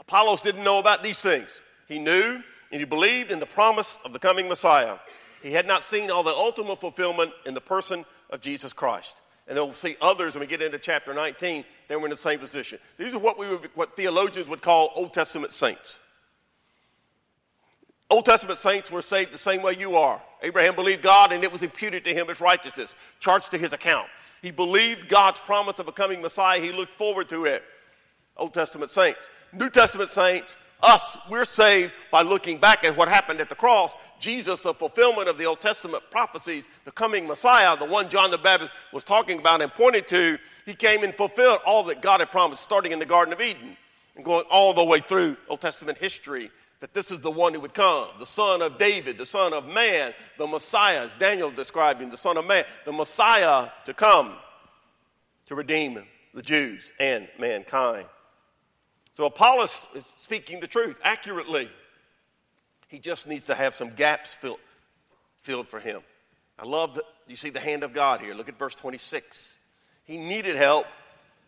[0.00, 1.60] Apollos didn't know about these things.
[1.86, 4.96] He knew and he believed in the promise of the coming Messiah.
[5.40, 9.16] He had not seen all the ultimate fulfillment in the person of Jesus Christ.
[9.48, 12.16] And then we'll see others when we get into chapter 19, they were in the
[12.16, 12.78] same position.
[12.98, 15.98] These are what we would, what theologians would call Old Testament saints.
[18.10, 20.20] Old Testament saints were saved the same way you are.
[20.42, 24.08] Abraham believed God and it was imputed to him as righteousness, charged to his account.
[24.42, 26.60] He believed God's promise of a coming Messiah.
[26.60, 27.62] He looked forward to it.
[28.36, 29.18] Old Testament saints.
[29.52, 33.94] New Testament saints, us, we're saved by looking back at what happened at the cross.
[34.20, 38.38] Jesus, the fulfillment of the Old Testament prophecies, the coming Messiah, the one John the
[38.38, 42.30] Baptist was talking about and pointed to, he came and fulfilled all that God had
[42.30, 43.76] promised, starting in the Garden of Eden
[44.16, 46.50] and going all the way through Old Testament history.
[46.80, 49.66] That this is the one who would come, the son of David, the son of
[49.66, 54.32] man, the Messiah, as Daniel described him, the son of man, the Messiah to come
[55.46, 56.00] to redeem
[56.34, 58.06] the Jews and mankind.
[59.18, 61.68] So Apollos is speaking the truth accurately.
[62.86, 64.60] He just needs to have some gaps filled,
[65.38, 66.02] filled for him.
[66.56, 68.32] I love that you see the hand of God here.
[68.32, 69.58] Look at verse 26.
[70.04, 70.86] He needed help,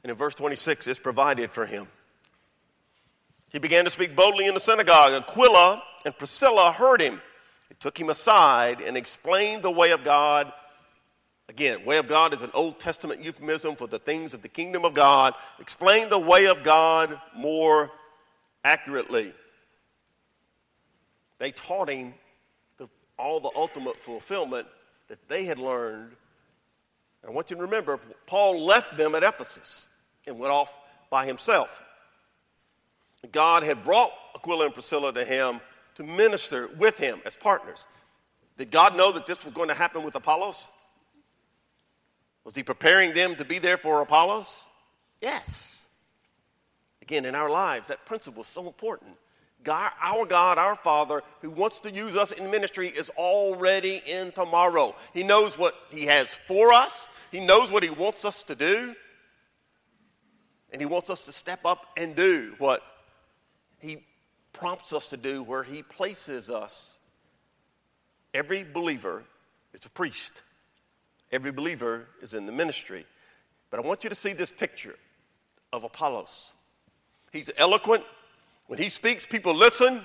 [0.03, 1.87] and in verse 26, it's provided for him.
[3.51, 5.23] He began to speak boldly in the synagogue.
[5.23, 7.23] Aquila and Priscilla heard him.
[7.69, 10.53] They took him aside and explained the way of God
[11.51, 14.85] Again, way of God is an Old Testament euphemism for the things of the kingdom
[14.85, 15.35] of God.
[15.59, 17.91] Explain the way of God more
[18.65, 19.35] accurately.
[21.39, 22.15] They taught him
[22.77, 24.69] the, all the ultimate fulfillment
[25.09, 26.13] that they had learned.
[27.27, 29.89] I want you to remember, Paul left them at Ephesus
[30.29, 30.79] and went off
[31.11, 31.83] by himself.
[33.33, 35.61] God had brought Aquila and Priscilla to him
[35.97, 37.89] to minister with him as partners.
[38.57, 40.71] Did God know that this was going to happen with Apollos?
[42.51, 44.65] Was he preparing them to be there for Apollos?
[45.21, 45.89] Yes.
[47.01, 49.13] Again, in our lives, that principle is so important.
[49.63, 54.33] God, our God, our Father, who wants to use us in ministry, is already in
[54.33, 54.97] tomorrow.
[55.15, 58.97] He knows what He has for us, He knows what He wants us to do,
[60.73, 62.83] and He wants us to step up and do what
[63.79, 63.99] He
[64.53, 66.99] prompts us to do where He places us.
[68.35, 69.23] Every believer
[69.73, 70.43] is a priest.
[71.33, 73.05] Every believer is in the ministry.
[73.71, 74.97] But I want you to see this picture
[75.73, 76.53] of Apollos.
[77.33, 78.05] He's eloquent.
[78.67, 80.01] When he speaks, people listen.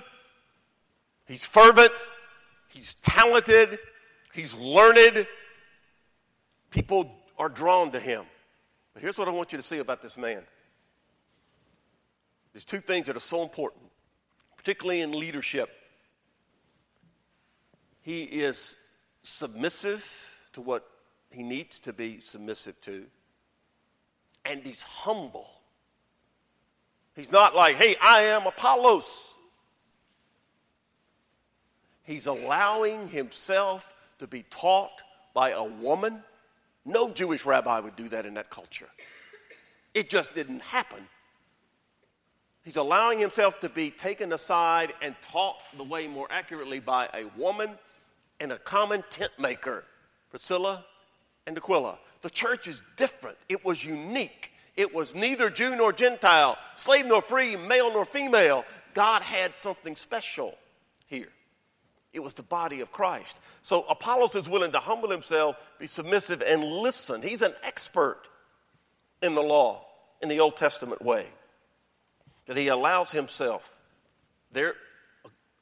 [1.26, 1.92] He's fervent.
[2.68, 3.78] He's talented.
[4.32, 5.26] He's learned.
[6.70, 8.24] People are drawn to him.
[8.94, 10.42] But here's what I want you to see about this man.
[12.52, 13.82] There's two things that are so important,
[14.56, 15.68] particularly in leadership.
[18.02, 18.76] He is
[19.22, 20.08] submissive
[20.52, 20.88] to what
[21.36, 23.04] he needs to be submissive to.
[24.46, 25.46] And he's humble.
[27.14, 29.34] He's not like, hey, I am Apollos.
[32.04, 34.92] He's allowing himself to be taught
[35.34, 36.22] by a woman.
[36.86, 38.88] No Jewish rabbi would do that in that culture.
[39.92, 41.06] It just didn't happen.
[42.64, 47.26] He's allowing himself to be taken aside and taught the way more accurately by a
[47.38, 47.68] woman
[48.40, 49.84] and a common tent maker,
[50.30, 50.82] Priscilla
[51.46, 51.98] and Aquila.
[52.22, 53.36] The church is different.
[53.48, 54.50] It was unique.
[54.76, 58.64] It was neither Jew nor Gentile, slave nor free, male nor female.
[58.94, 60.56] God had something special
[61.06, 61.28] here.
[62.12, 63.38] It was the body of Christ.
[63.62, 67.22] So Apollos is willing to humble himself, be submissive, and listen.
[67.22, 68.22] He's an expert
[69.22, 69.84] in the law,
[70.22, 71.26] in the Old Testament way.
[72.46, 73.78] That he allows himself.
[74.52, 74.74] There,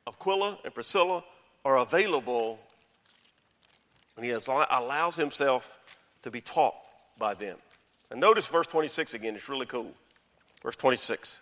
[0.06, 1.24] Aquila and Priscilla
[1.64, 2.58] are available
[4.16, 5.78] and he allows himself
[6.22, 6.74] to be taught
[7.18, 7.56] by them.
[8.10, 9.92] And notice verse 26 again, it's really cool.
[10.62, 11.40] Verse 26.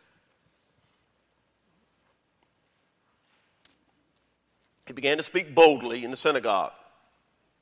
[4.86, 6.72] He began to speak boldly in the synagogue.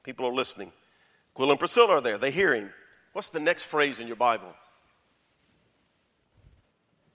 [0.03, 0.73] People are listening.
[1.35, 2.19] Aquila and Priscilla are there.
[2.19, 2.73] They hear him.
[3.13, 4.55] What's the next phrase in your Bible?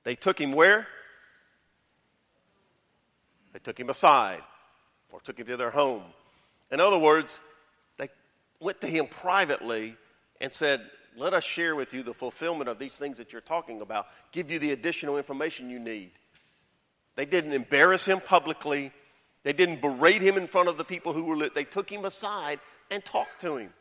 [0.03, 0.88] They took him where?
[3.53, 4.41] They took him aside
[5.12, 6.03] or took him to their home.
[6.71, 7.39] In other words,
[8.65, 9.95] went to him privately
[10.41, 10.82] and said,
[11.15, 14.51] Let us share with you the fulfillment of these things that you're talking about, give
[14.51, 16.12] you the additional information you need.
[17.15, 18.91] They didn't embarrass him publicly,
[19.43, 21.54] they didn't berate him in front of the people who were lit.
[21.54, 23.71] They took him aside and talked to him,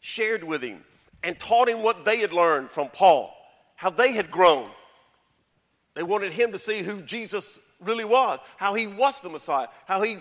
[0.00, 0.82] shared with him,
[1.22, 3.32] and taught him what they had learned from Paul,
[3.76, 4.68] how they had grown.
[5.92, 10.02] They wanted him to see who Jesus really was, how he was the Messiah, how
[10.02, 10.16] he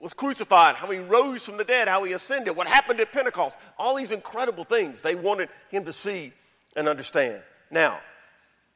[0.00, 3.58] was crucified, how he rose from the dead, how he ascended, what happened at Pentecost,
[3.78, 6.32] all these incredible things they wanted him to see
[6.76, 7.42] and understand.
[7.70, 7.98] Now,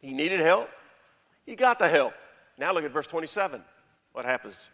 [0.00, 0.68] he needed help.
[1.46, 2.12] He got the help.
[2.58, 3.62] Now look at verse 27.
[4.12, 4.70] What happens?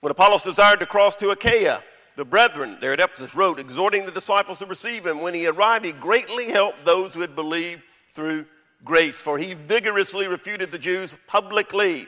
[0.00, 1.82] When Apollos desired to cross to Achaia,
[2.16, 5.22] the brethren there at Ephesus wrote, exhorting the disciples to receive him.
[5.22, 8.44] When he arrived, he greatly helped those who had believed through
[8.84, 12.06] grace, for he vigorously refuted the Jews publicly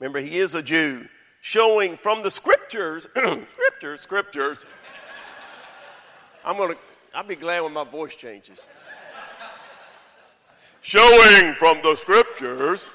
[0.00, 1.06] Remember, he is a Jew,
[1.42, 4.66] showing from the scriptures, scriptures, scriptures.
[6.42, 6.78] I'm going to,
[7.14, 8.66] I'll be glad when my voice changes.
[10.80, 12.88] showing from the scriptures.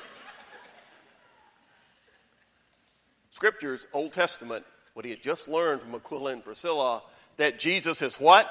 [3.29, 7.03] Scriptures, Old Testament, what he had just learned from Aquila and Priscilla,
[7.37, 8.49] that Jesus is what?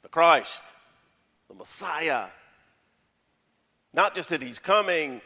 [0.00, 0.64] The Christ,
[1.48, 2.28] the Messiah.
[3.92, 5.20] Not just that he's coming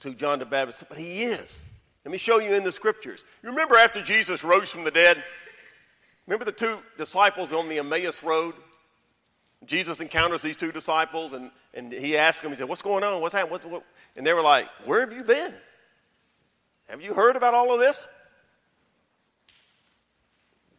[0.00, 1.62] to John the Baptist, but he is.
[2.04, 3.24] Let me show you in the scriptures.
[3.42, 5.22] You remember after Jesus rose from the dead?
[6.26, 8.54] Remember the two disciples on the Emmaus Road?
[9.66, 13.20] Jesus encounters these two disciples and, and he asks them, he said, What's going on?
[13.20, 13.52] What's happening?
[13.52, 13.84] What, what?
[14.16, 15.54] And they were like, Where have you been?
[16.88, 18.06] Have you heard about all of this?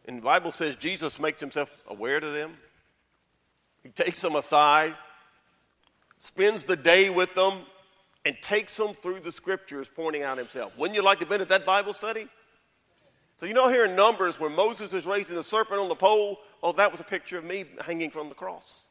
[0.06, 2.52] And the Bible says Jesus makes himself aware to them.
[3.82, 4.94] He takes them aside,
[6.18, 7.54] spends the day with them,
[8.26, 10.76] and takes them through the scriptures pointing out himself.
[10.76, 12.26] Wouldn't you like to have been at that Bible study?
[13.36, 16.40] So you know here in Numbers where Moses is raising the serpent on the pole,
[16.60, 18.88] oh, that was a picture of me hanging from the cross.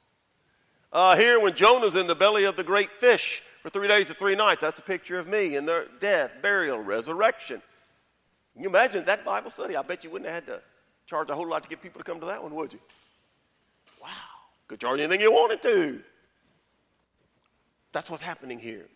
[0.93, 4.17] Uh, here when Jonah's in the belly of the great fish for three days and
[4.17, 7.62] three nights, that's a picture of me in their death, burial, resurrection.
[8.54, 9.76] Can you imagine that Bible study?
[9.76, 10.62] I bet you wouldn't have had to
[11.08, 12.80] charge a whole lot to get people to come to that one, would you?
[14.02, 14.10] Wow.
[14.69, 16.00] Could charge anything you wanted to.
[17.91, 18.88] That's what's happening here.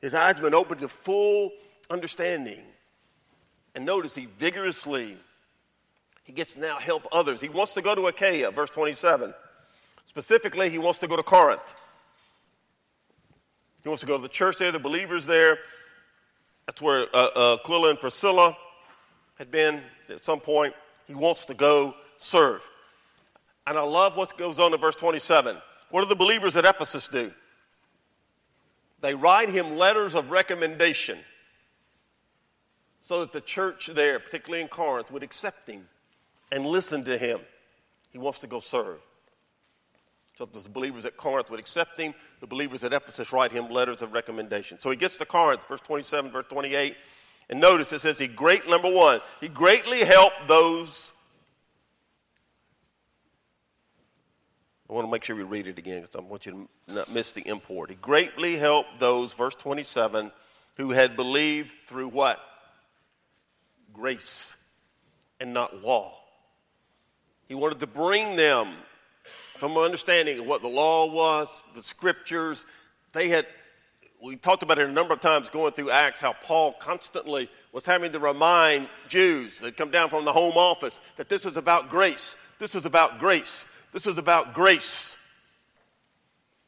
[0.00, 1.52] His eyes have been opened to full
[1.90, 2.62] understanding.
[3.74, 5.16] And notice he vigorously,
[6.24, 7.40] he gets to now help others.
[7.40, 9.34] He wants to go to Achaia, verse 27.
[10.06, 11.74] Specifically, he wants to go to Corinth.
[13.82, 15.58] He wants to go to the church there, the believers there.
[16.66, 18.56] That's where uh, uh, Aquila and Priscilla
[19.38, 20.74] had been at some point.
[21.06, 22.62] He wants to go serve.
[23.66, 25.56] And I love what goes on in verse 27.
[25.90, 27.30] What do the believers at Ephesus do?
[29.00, 31.18] They write him letters of recommendation
[33.00, 35.84] so that the church there, particularly in Corinth, would accept him
[36.50, 37.40] and listen to him.
[38.10, 39.06] He wants to go serve.
[40.34, 42.14] So the believers at Corinth would accept him.
[42.40, 44.78] The believers at Ephesus write him letters of recommendation.
[44.78, 46.94] So he gets to Corinth, verse 27, verse 28.
[47.50, 51.12] And notice it says he great, number one, he greatly helped those
[54.88, 56.52] I want to make sure we read it again because I want you
[56.88, 57.90] to not miss the import.
[57.90, 60.32] He greatly helped those, verse 27,
[60.76, 62.40] who had believed through what?
[63.92, 64.56] Grace
[65.40, 66.14] and not law.
[67.48, 68.68] He wanted to bring them
[69.56, 72.64] from an understanding of what the law was, the scriptures.
[73.12, 73.46] They had,
[74.22, 77.84] we talked about it a number of times going through Acts, how Paul constantly was
[77.84, 81.90] having to remind Jews that come down from the home office that this is about
[81.90, 82.36] grace.
[82.58, 83.66] This is about grace.
[83.98, 85.16] This is about grace.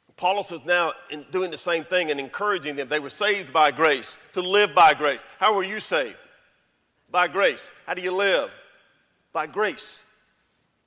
[0.09, 0.95] Apollos is now
[1.31, 2.88] doing the same thing and encouraging them.
[2.88, 5.23] They were saved by grace, to live by grace.
[5.38, 6.16] How were you saved?
[7.09, 7.71] By grace.
[7.87, 8.51] How do you live?
[9.33, 10.03] By grace.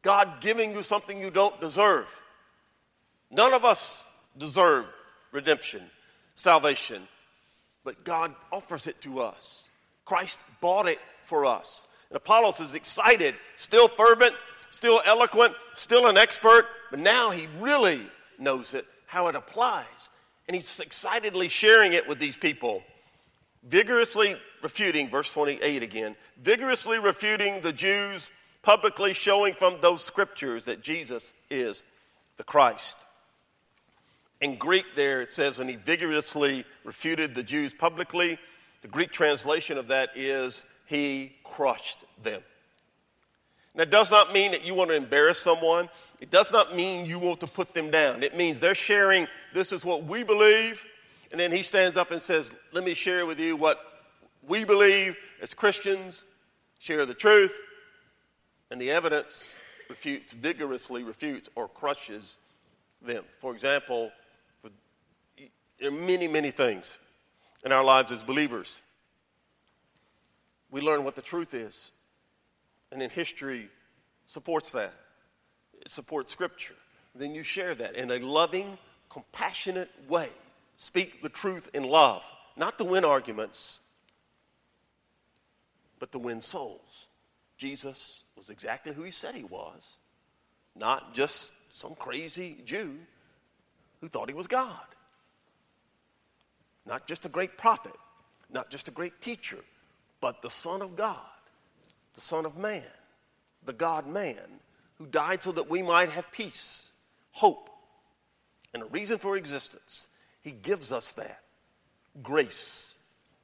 [0.01, 2.13] God giving you something you don't deserve.
[3.31, 4.03] None of us
[4.37, 4.85] deserve
[5.31, 5.81] redemption,
[6.35, 7.03] salvation,
[7.85, 9.69] but God offers it to us.
[10.03, 11.87] Christ bought it for us.
[12.09, 14.35] And Apollos is excited, still fervent,
[14.73, 18.01] still eloquent, still an expert, but now he really
[18.39, 20.09] knows it, how it applies.
[20.47, 22.81] And he's excitedly sharing it with these people.
[23.63, 28.31] Vigorously refuting, verse 28 again, vigorously refuting the Jews,
[28.63, 31.85] publicly showing from those scriptures that Jesus is
[32.37, 32.97] the Christ.
[34.41, 38.39] In Greek, there it says, and he vigorously refuted the Jews publicly.
[38.81, 42.41] The Greek translation of that is, he crushed them.
[43.75, 45.89] That does not mean that you want to embarrass someone.
[46.21, 48.21] It does not mean you want to put them down.
[48.21, 50.85] It means they're sharing, this is what we believe.
[51.31, 53.79] And then he stands up and says, Let me share with you what
[54.47, 56.23] we believe as Christians,
[56.77, 57.59] share the truth.
[58.69, 59.59] And the evidence
[59.89, 62.37] refutes, vigorously refutes, or crushes
[63.01, 63.23] them.
[63.39, 64.11] For example,
[65.79, 66.99] there are many, many things
[67.65, 68.81] in our lives as believers.
[70.69, 71.91] We learn what the truth is
[72.93, 73.69] and in history
[74.25, 74.93] supports that.
[75.81, 76.75] It supports Scripture.
[77.15, 78.77] Then you share that in a loving,
[79.09, 80.29] compassionate way.
[80.75, 82.23] Speak the truth in love,
[82.55, 83.79] not to win arguments,
[85.99, 87.07] but to win souls.
[87.57, 89.97] Jesus was exactly who he said he was,
[90.75, 92.95] not just some crazy Jew
[94.01, 94.85] who thought he was God.
[96.85, 97.93] Not just a great prophet,
[98.51, 99.59] not just a great teacher,
[100.19, 101.21] but the Son of God
[102.13, 102.83] the Son of Man,
[103.65, 104.35] the God man,
[104.95, 106.89] who died so that we might have peace,
[107.31, 107.69] hope,
[108.73, 110.07] and a reason for existence.
[110.41, 111.39] He gives us that
[112.21, 112.93] grace.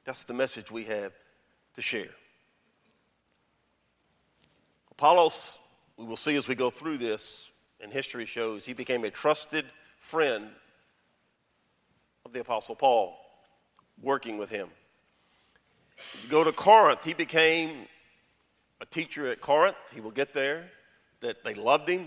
[0.04, 1.12] That's the message we have
[1.74, 2.08] to share.
[4.92, 5.58] Apollos,
[5.96, 7.50] we will see as we go through this,
[7.80, 9.64] and history shows, he became a trusted
[9.98, 10.46] friend
[12.24, 13.18] of the Apostle Paul,
[14.02, 14.68] working with him.
[16.22, 17.86] You go to Corinth, he became
[18.80, 19.92] a teacher at Corinth.
[19.94, 20.68] He will get there.
[21.20, 22.06] That they loved him,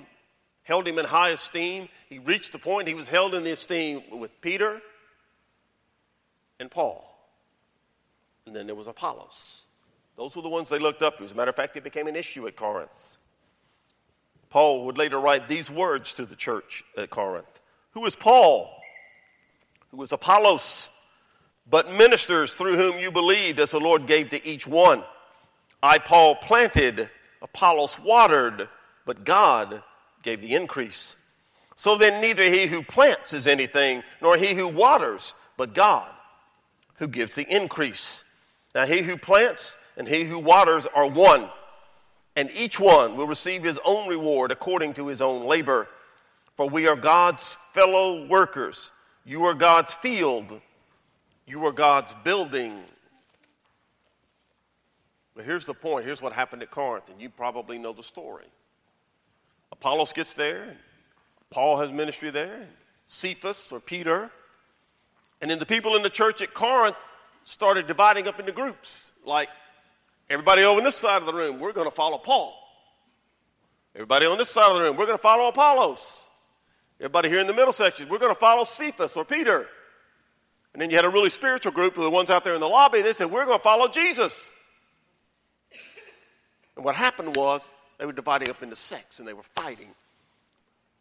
[0.63, 1.87] held him in high esteem.
[2.09, 4.81] He reached the point he was held in the esteem with Peter
[6.59, 7.07] and Paul.
[8.47, 9.63] And then there was Apollos.
[10.17, 11.23] Those were the ones they looked up to.
[11.23, 13.17] As a matter of fact, it became an issue at Corinth.
[14.49, 17.59] Paul would later write these words to the church at Corinth
[17.91, 18.69] Who is Paul?
[19.91, 20.89] Who is Apollos?
[21.69, 25.03] But ministers through whom you believed, as the Lord gave to each one.
[25.83, 27.09] I, Paul, planted,
[27.43, 28.67] Apollos watered,
[29.05, 29.83] but God
[30.23, 31.15] gave the increase.
[31.75, 36.09] So then, neither he who plants is anything, nor he who waters, but God
[36.95, 38.23] who gives the increase.
[38.73, 41.49] Now, he who plants and he who waters are one
[42.35, 45.87] and each one will receive his own reward according to his own labor.
[46.55, 48.91] For we are God's fellow workers.
[49.25, 50.61] You are God's field.
[51.45, 52.73] You are God's building.
[55.35, 56.05] But here's the point.
[56.05, 58.45] Here's what happened at Corinth, and you probably know the story.
[59.71, 60.77] Apollos gets there,
[61.49, 62.67] Paul has ministry there,
[63.05, 64.29] Cephas or Peter,
[65.41, 67.13] and then the people in the church at Corinth
[67.43, 69.11] started dividing up into groups.
[69.25, 69.49] Like
[70.29, 72.57] Everybody over on this side of the room, we're going to follow Paul.
[73.95, 76.27] Everybody on this side of the room, we're going to follow Apollos.
[76.99, 79.67] Everybody here in the middle section, we're going to follow Cephas or Peter.
[80.73, 82.67] And then you had a really spiritual group of the ones out there in the
[82.67, 83.01] lobby.
[83.01, 84.51] They said, We're going to follow Jesus.
[86.75, 89.89] And what happened was they were dividing up into sects and they were fighting.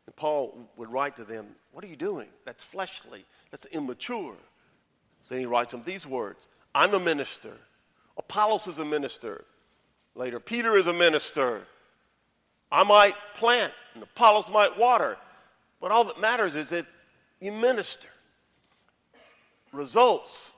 [0.07, 2.29] And Paul would write to them, What are you doing?
[2.45, 3.25] That's fleshly.
[3.51, 4.35] That's immature.
[5.23, 7.57] So then he writes them these words I'm a minister
[8.17, 9.45] Apollos is a minister.
[10.15, 11.63] Later, Peter is a minister.
[12.71, 15.17] I might plant and Apollos might water.
[15.81, 16.87] But all that matters is that
[17.41, 18.09] you minister.
[19.73, 20.53] Results,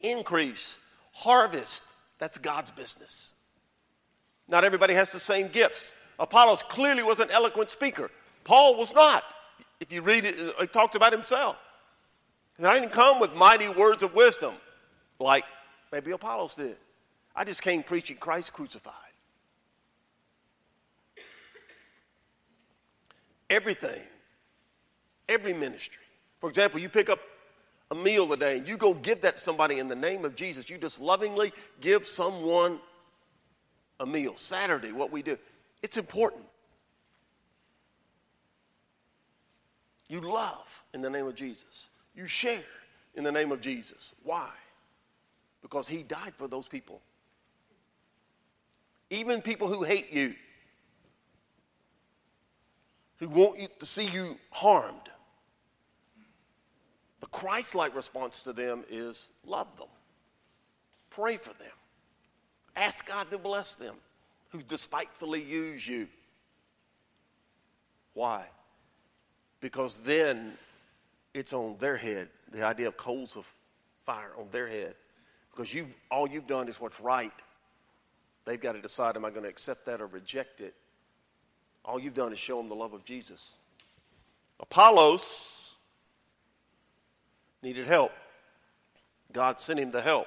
[0.00, 0.76] increase,
[1.12, 1.84] harvest,
[2.18, 3.33] that's God's business.
[4.48, 5.94] Not everybody has the same gifts.
[6.18, 8.10] Apollos clearly was an eloquent speaker.
[8.44, 9.24] Paul was not.
[9.80, 11.56] If you read it, uh, he talked about himself.
[12.62, 14.54] I didn't come with mighty words of wisdom
[15.18, 15.44] like
[15.94, 16.76] Maybe Apollos did.
[17.36, 18.94] I just came preaching Christ crucified.
[23.48, 24.02] Everything,
[25.28, 26.02] every ministry.
[26.40, 27.20] For example, you pick up
[27.92, 30.68] a meal today and you go give that somebody in the name of Jesus.
[30.68, 32.80] You just lovingly give someone
[34.00, 34.34] a meal.
[34.36, 35.38] Saturday, what we do,
[35.82, 36.44] it's important.
[40.08, 41.90] You love in the name of Jesus.
[42.14, 42.58] You share
[43.14, 44.14] in the name of Jesus.
[44.22, 44.50] Why?
[45.64, 47.00] because he died for those people.
[49.08, 50.34] Even people who hate you,
[53.18, 55.08] who want you to see you harmed.
[57.20, 59.88] The Christ like response to them is love them,
[61.08, 61.72] pray for them,
[62.76, 63.94] ask God to bless them
[64.50, 66.08] who despitefully use you.
[68.14, 68.46] Why?
[69.60, 70.52] Because then
[71.32, 73.50] it's on their head, the idea of coals of
[74.04, 74.94] fire on their head
[75.54, 77.32] because you all you've done is what's right.
[78.44, 80.74] They've got to decide am I going to accept that or reject it?
[81.84, 83.54] All you've done is show them the love of Jesus.
[84.60, 85.74] Apollos
[87.62, 88.12] needed help.
[89.32, 90.26] God sent him to help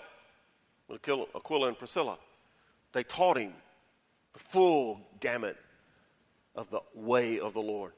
[0.88, 1.02] with
[1.36, 2.18] Aquila and Priscilla.
[2.94, 3.54] They taught him
[4.34, 5.58] the full gamut
[6.56, 7.94] of the way of the Lord.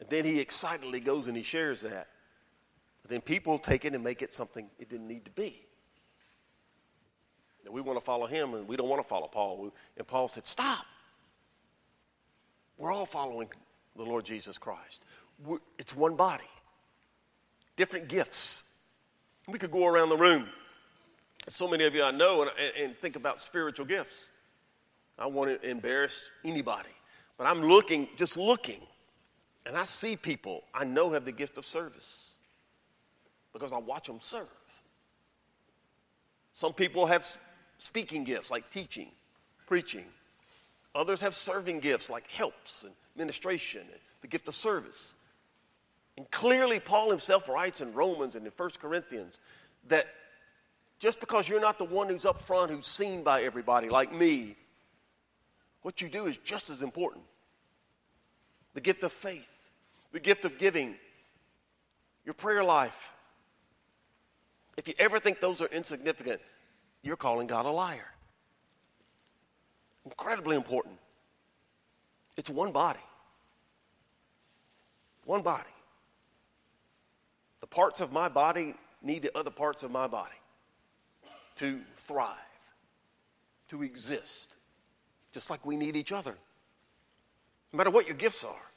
[0.00, 2.08] And then he excitedly goes and he shares that.
[3.02, 5.64] But then people take it and make it something it didn't need to be.
[7.64, 9.72] And we want to follow him, and we don't want to follow Paul.
[9.96, 10.84] And Paul said, Stop.
[12.76, 13.48] We're all following
[13.96, 15.04] the Lord Jesus Christ.
[15.44, 16.48] We're, it's one body,
[17.76, 18.64] different gifts.
[19.46, 20.48] We could go around the room.
[21.48, 24.30] So many of you I know and, and think about spiritual gifts.
[25.18, 26.88] I want to embarrass anybody.
[27.36, 28.80] But I'm looking, just looking,
[29.66, 32.32] and I see people I know have the gift of service
[33.52, 34.48] because I watch them serve.
[36.54, 37.26] Some people have
[37.78, 39.08] speaking gifts like teaching,
[39.66, 40.04] preaching.
[40.94, 45.14] Others have serving gifts like helps and ministration and the gift of service.
[46.16, 49.38] And clearly, Paul himself writes in Romans and in 1 Corinthians
[49.88, 50.06] that
[51.02, 54.54] just because you're not the one who's up front, who's seen by everybody like me,
[55.82, 57.24] what you do is just as important.
[58.74, 59.68] The gift of faith,
[60.12, 60.94] the gift of giving,
[62.24, 63.12] your prayer life.
[64.76, 66.40] If you ever think those are insignificant,
[67.02, 68.06] you're calling God a liar.
[70.04, 70.98] Incredibly important.
[72.36, 73.00] It's one body.
[75.24, 75.64] One body.
[77.60, 80.36] The parts of my body need the other parts of my body
[81.56, 82.36] to thrive,
[83.68, 84.54] to exist,
[85.32, 86.34] just like we need each other,
[87.72, 88.70] no matter what your gifts are.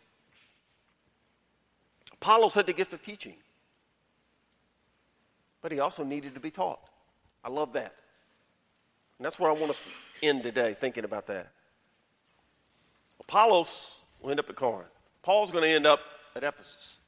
[2.14, 3.36] Apollos had the gift of teaching,
[5.62, 6.80] but he also needed to be taught.
[7.44, 7.94] I love that.
[9.18, 11.48] And that's where I want us to end today, thinking about that.
[13.20, 14.90] Apollos will end up at Corinth.
[15.24, 16.00] Paul's going to end up
[16.36, 17.00] at Ephesus.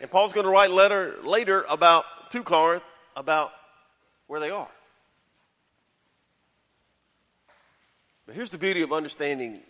[0.00, 2.84] And Paul's going to write a letter later about to Corinth
[3.16, 3.52] about
[4.26, 4.68] where they are.
[8.26, 9.60] But here's the beauty of understanding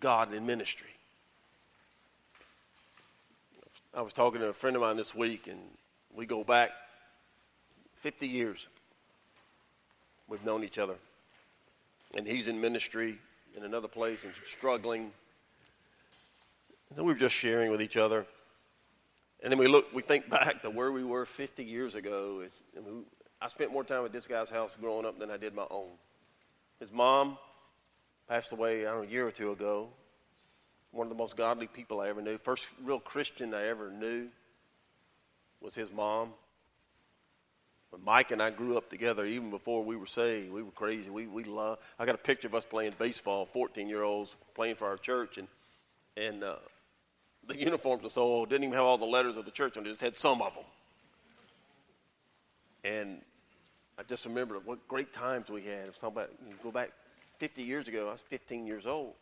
[0.00, 0.88] God in ministry.
[3.92, 5.60] I was talking to a friend of mine this week, and
[6.14, 6.70] we go back
[7.96, 8.66] 50 years.
[10.26, 10.94] We've known each other.
[12.16, 13.18] And he's in ministry
[13.56, 15.02] in another place and struggling.
[16.88, 18.26] And then we were just sharing with each other.
[19.42, 22.40] And then we look, we think back to where we were 50 years ago.
[22.42, 22.64] It's,
[23.40, 25.90] I spent more time at this guy's house growing up than I did my own.
[26.80, 27.38] His mom
[28.28, 29.88] passed away, I don't know, a year or two ago.
[30.90, 32.38] One of the most godly people I ever knew.
[32.38, 34.28] First real Christian I ever knew
[35.60, 36.32] was his mom.
[37.90, 41.10] When Mike and I grew up together, even before we were saved, we were crazy.
[41.10, 41.78] We we love.
[41.98, 45.38] I got a picture of us playing baseball, 14 year olds playing for our church,
[45.38, 45.48] and
[46.16, 46.56] and uh,
[47.46, 49.84] the uniforms were so old, didn't even have all the letters of the church on
[49.84, 50.64] it, just had some of them.
[52.84, 53.20] And
[53.98, 55.84] I just remember what great times we had.
[55.84, 56.90] I was talking about, you go back
[57.38, 59.14] 50 years ago, I was 15 years old.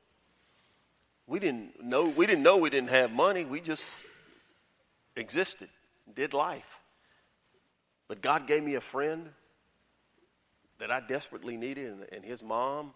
[1.26, 3.44] We didn't know, we didn't know we didn't have money.
[3.44, 4.02] We just
[5.16, 5.68] existed,
[6.14, 6.80] did life.
[8.08, 9.28] But God gave me a friend
[10.78, 12.92] that I desperately needed, and, and his mom.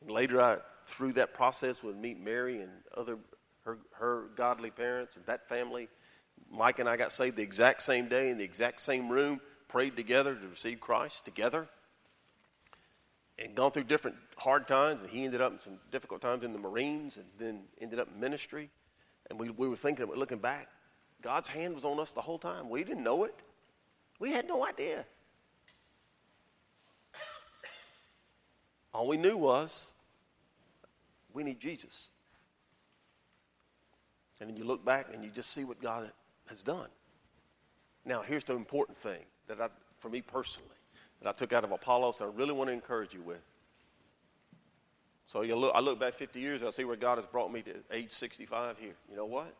[0.00, 3.18] And later, I through that process would meet Mary and other
[3.64, 5.88] her her godly parents and that family.
[6.50, 9.96] Mike and I got saved the exact same day in the exact same room, prayed
[9.96, 11.68] together to receive Christ together,
[13.38, 15.00] and gone through different hard times.
[15.02, 18.08] And he ended up in some difficult times in the Marines, and then ended up
[18.12, 18.70] in ministry.
[19.30, 20.68] And we we were thinking, looking back,
[21.22, 22.70] God's hand was on us the whole time.
[22.70, 23.34] We didn't know it.
[24.18, 25.04] We had no idea.
[28.92, 29.92] All we knew was
[31.32, 32.10] we need Jesus.
[34.40, 36.10] And then you look back and you just see what God
[36.48, 36.88] has done.
[38.04, 39.68] Now, here's the important thing that I,
[39.98, 40.70] for me personally,
[41.20, 43.42] that I took out of Apollos, that I really want to encourage you with.
[45.24, 47.52] So you look, I look back 50 years, and I see where God has brought
[47.52, 48.94] me to age 65 here.
[49.10, 49.52] You know what?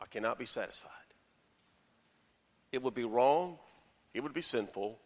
[0.00, 0.92] I cannot be satisfied.
[2.70, 3.58] It would be wrong.
[4.14, 4.98] It would be sinful.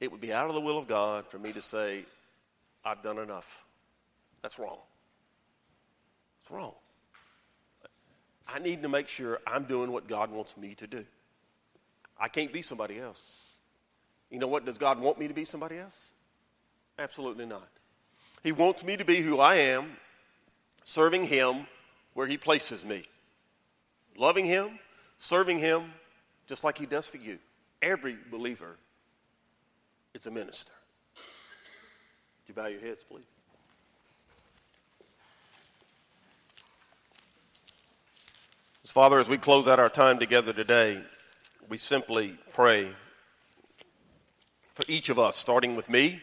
[0.00, 2.04] It would be out of the will of God for me to say,
[2.84, 3.64] I've done enough.
[4.42, 4.78] That's wrong.
[6.42, 6.74] It's wrong.
[8.48, 11.04] I need to make sure I'm doing what God wants me to do.
[12.20, 13.56] I can't be somebody else.
[14.30, 14.66] You know what?
[14.66, 16.10] Does God want me to be somebody else?
[16.98, 17.66] Absolutely not.
[18.44, 19.96] He wants me to be who I am,
[20.84, 21.66] serving Him
[22.14, 23.04] where He places me,
[24.16, 24.78] loving Him,
[25.18, 25.82] serving Him,
[26.46, 27.38] just like He does for you.
[27.80, 28.76] Every believer
[30.14, 30.72] is a minister.
[31.16, 33.24] Would you bow your heads, please?
[38.84, 41.00] Father, as we close out our time together today,
[41.70, 42.88] we simply pray
[44.74, 46.20] for each of us, starting with me,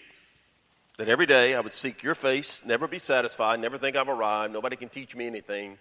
[0.97, 4.51] that every day I would seek your face, never be satisfied, never think I've arrived,
[4.51, 5.77] nobody can teach me anything.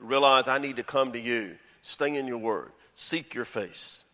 [0.00, 4.04] Realize I need to come to you, stay in your word, seek your face.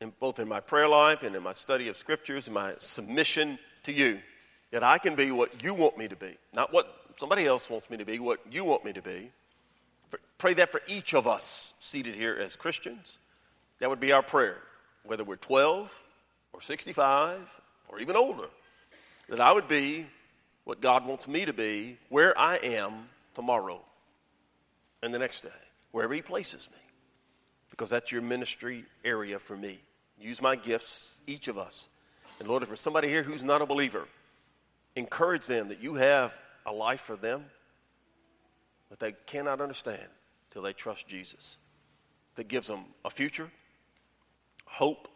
[0.00, 3.58] In both in my prayer life and in my study of scriptures and my submission
[3.84, 4.20] to you,
[4.70, 7.90] that I can be what you want me to be, not what somebody else wants
[7.90, 9.30] me to be, what you want me to be.
[10.38, 13.18] Pray that for each of us seated here as Christians.
[13.82, 14.62] That would be our prayer,
[15.02, 16.04] whether we're 12
[16.52, 17.40] or 65
[17.88, 18.46] or even older,
[19.28, 20.06] that I would be
[20.62, 22.92] what God wants me to be where I am
[23.34, 23.80] tomorrow
[25.02, 25.48] and the next day,
[25.90, 26.78] wherever He places me
[27.70, 29.80] because that's your ministry area for me.
[30.16, 31.88] Use my gifts, each of us.
[32.38, 34.06] And Lord, if there's somebody here who's not a believer,
[34.94, 36.32] encourage them that you have
[36.66, 37.44] a life for them
[38.90, 40.08] that they cannot understand
[40.52, 41.58] till they trust Jesus.
[42.36, 43.50] That gives them a future,
[44.64, 45.08] hope,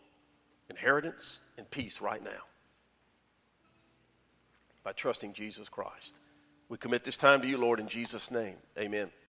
[0.70, 2.42] inheritance, and peace right now
[4.84, 6.16] by trusting Jesus Christ.
[6.68, 8.56] We commit this time to you, Lord, in Jesus' name.
[8.78, 9.10] Amen.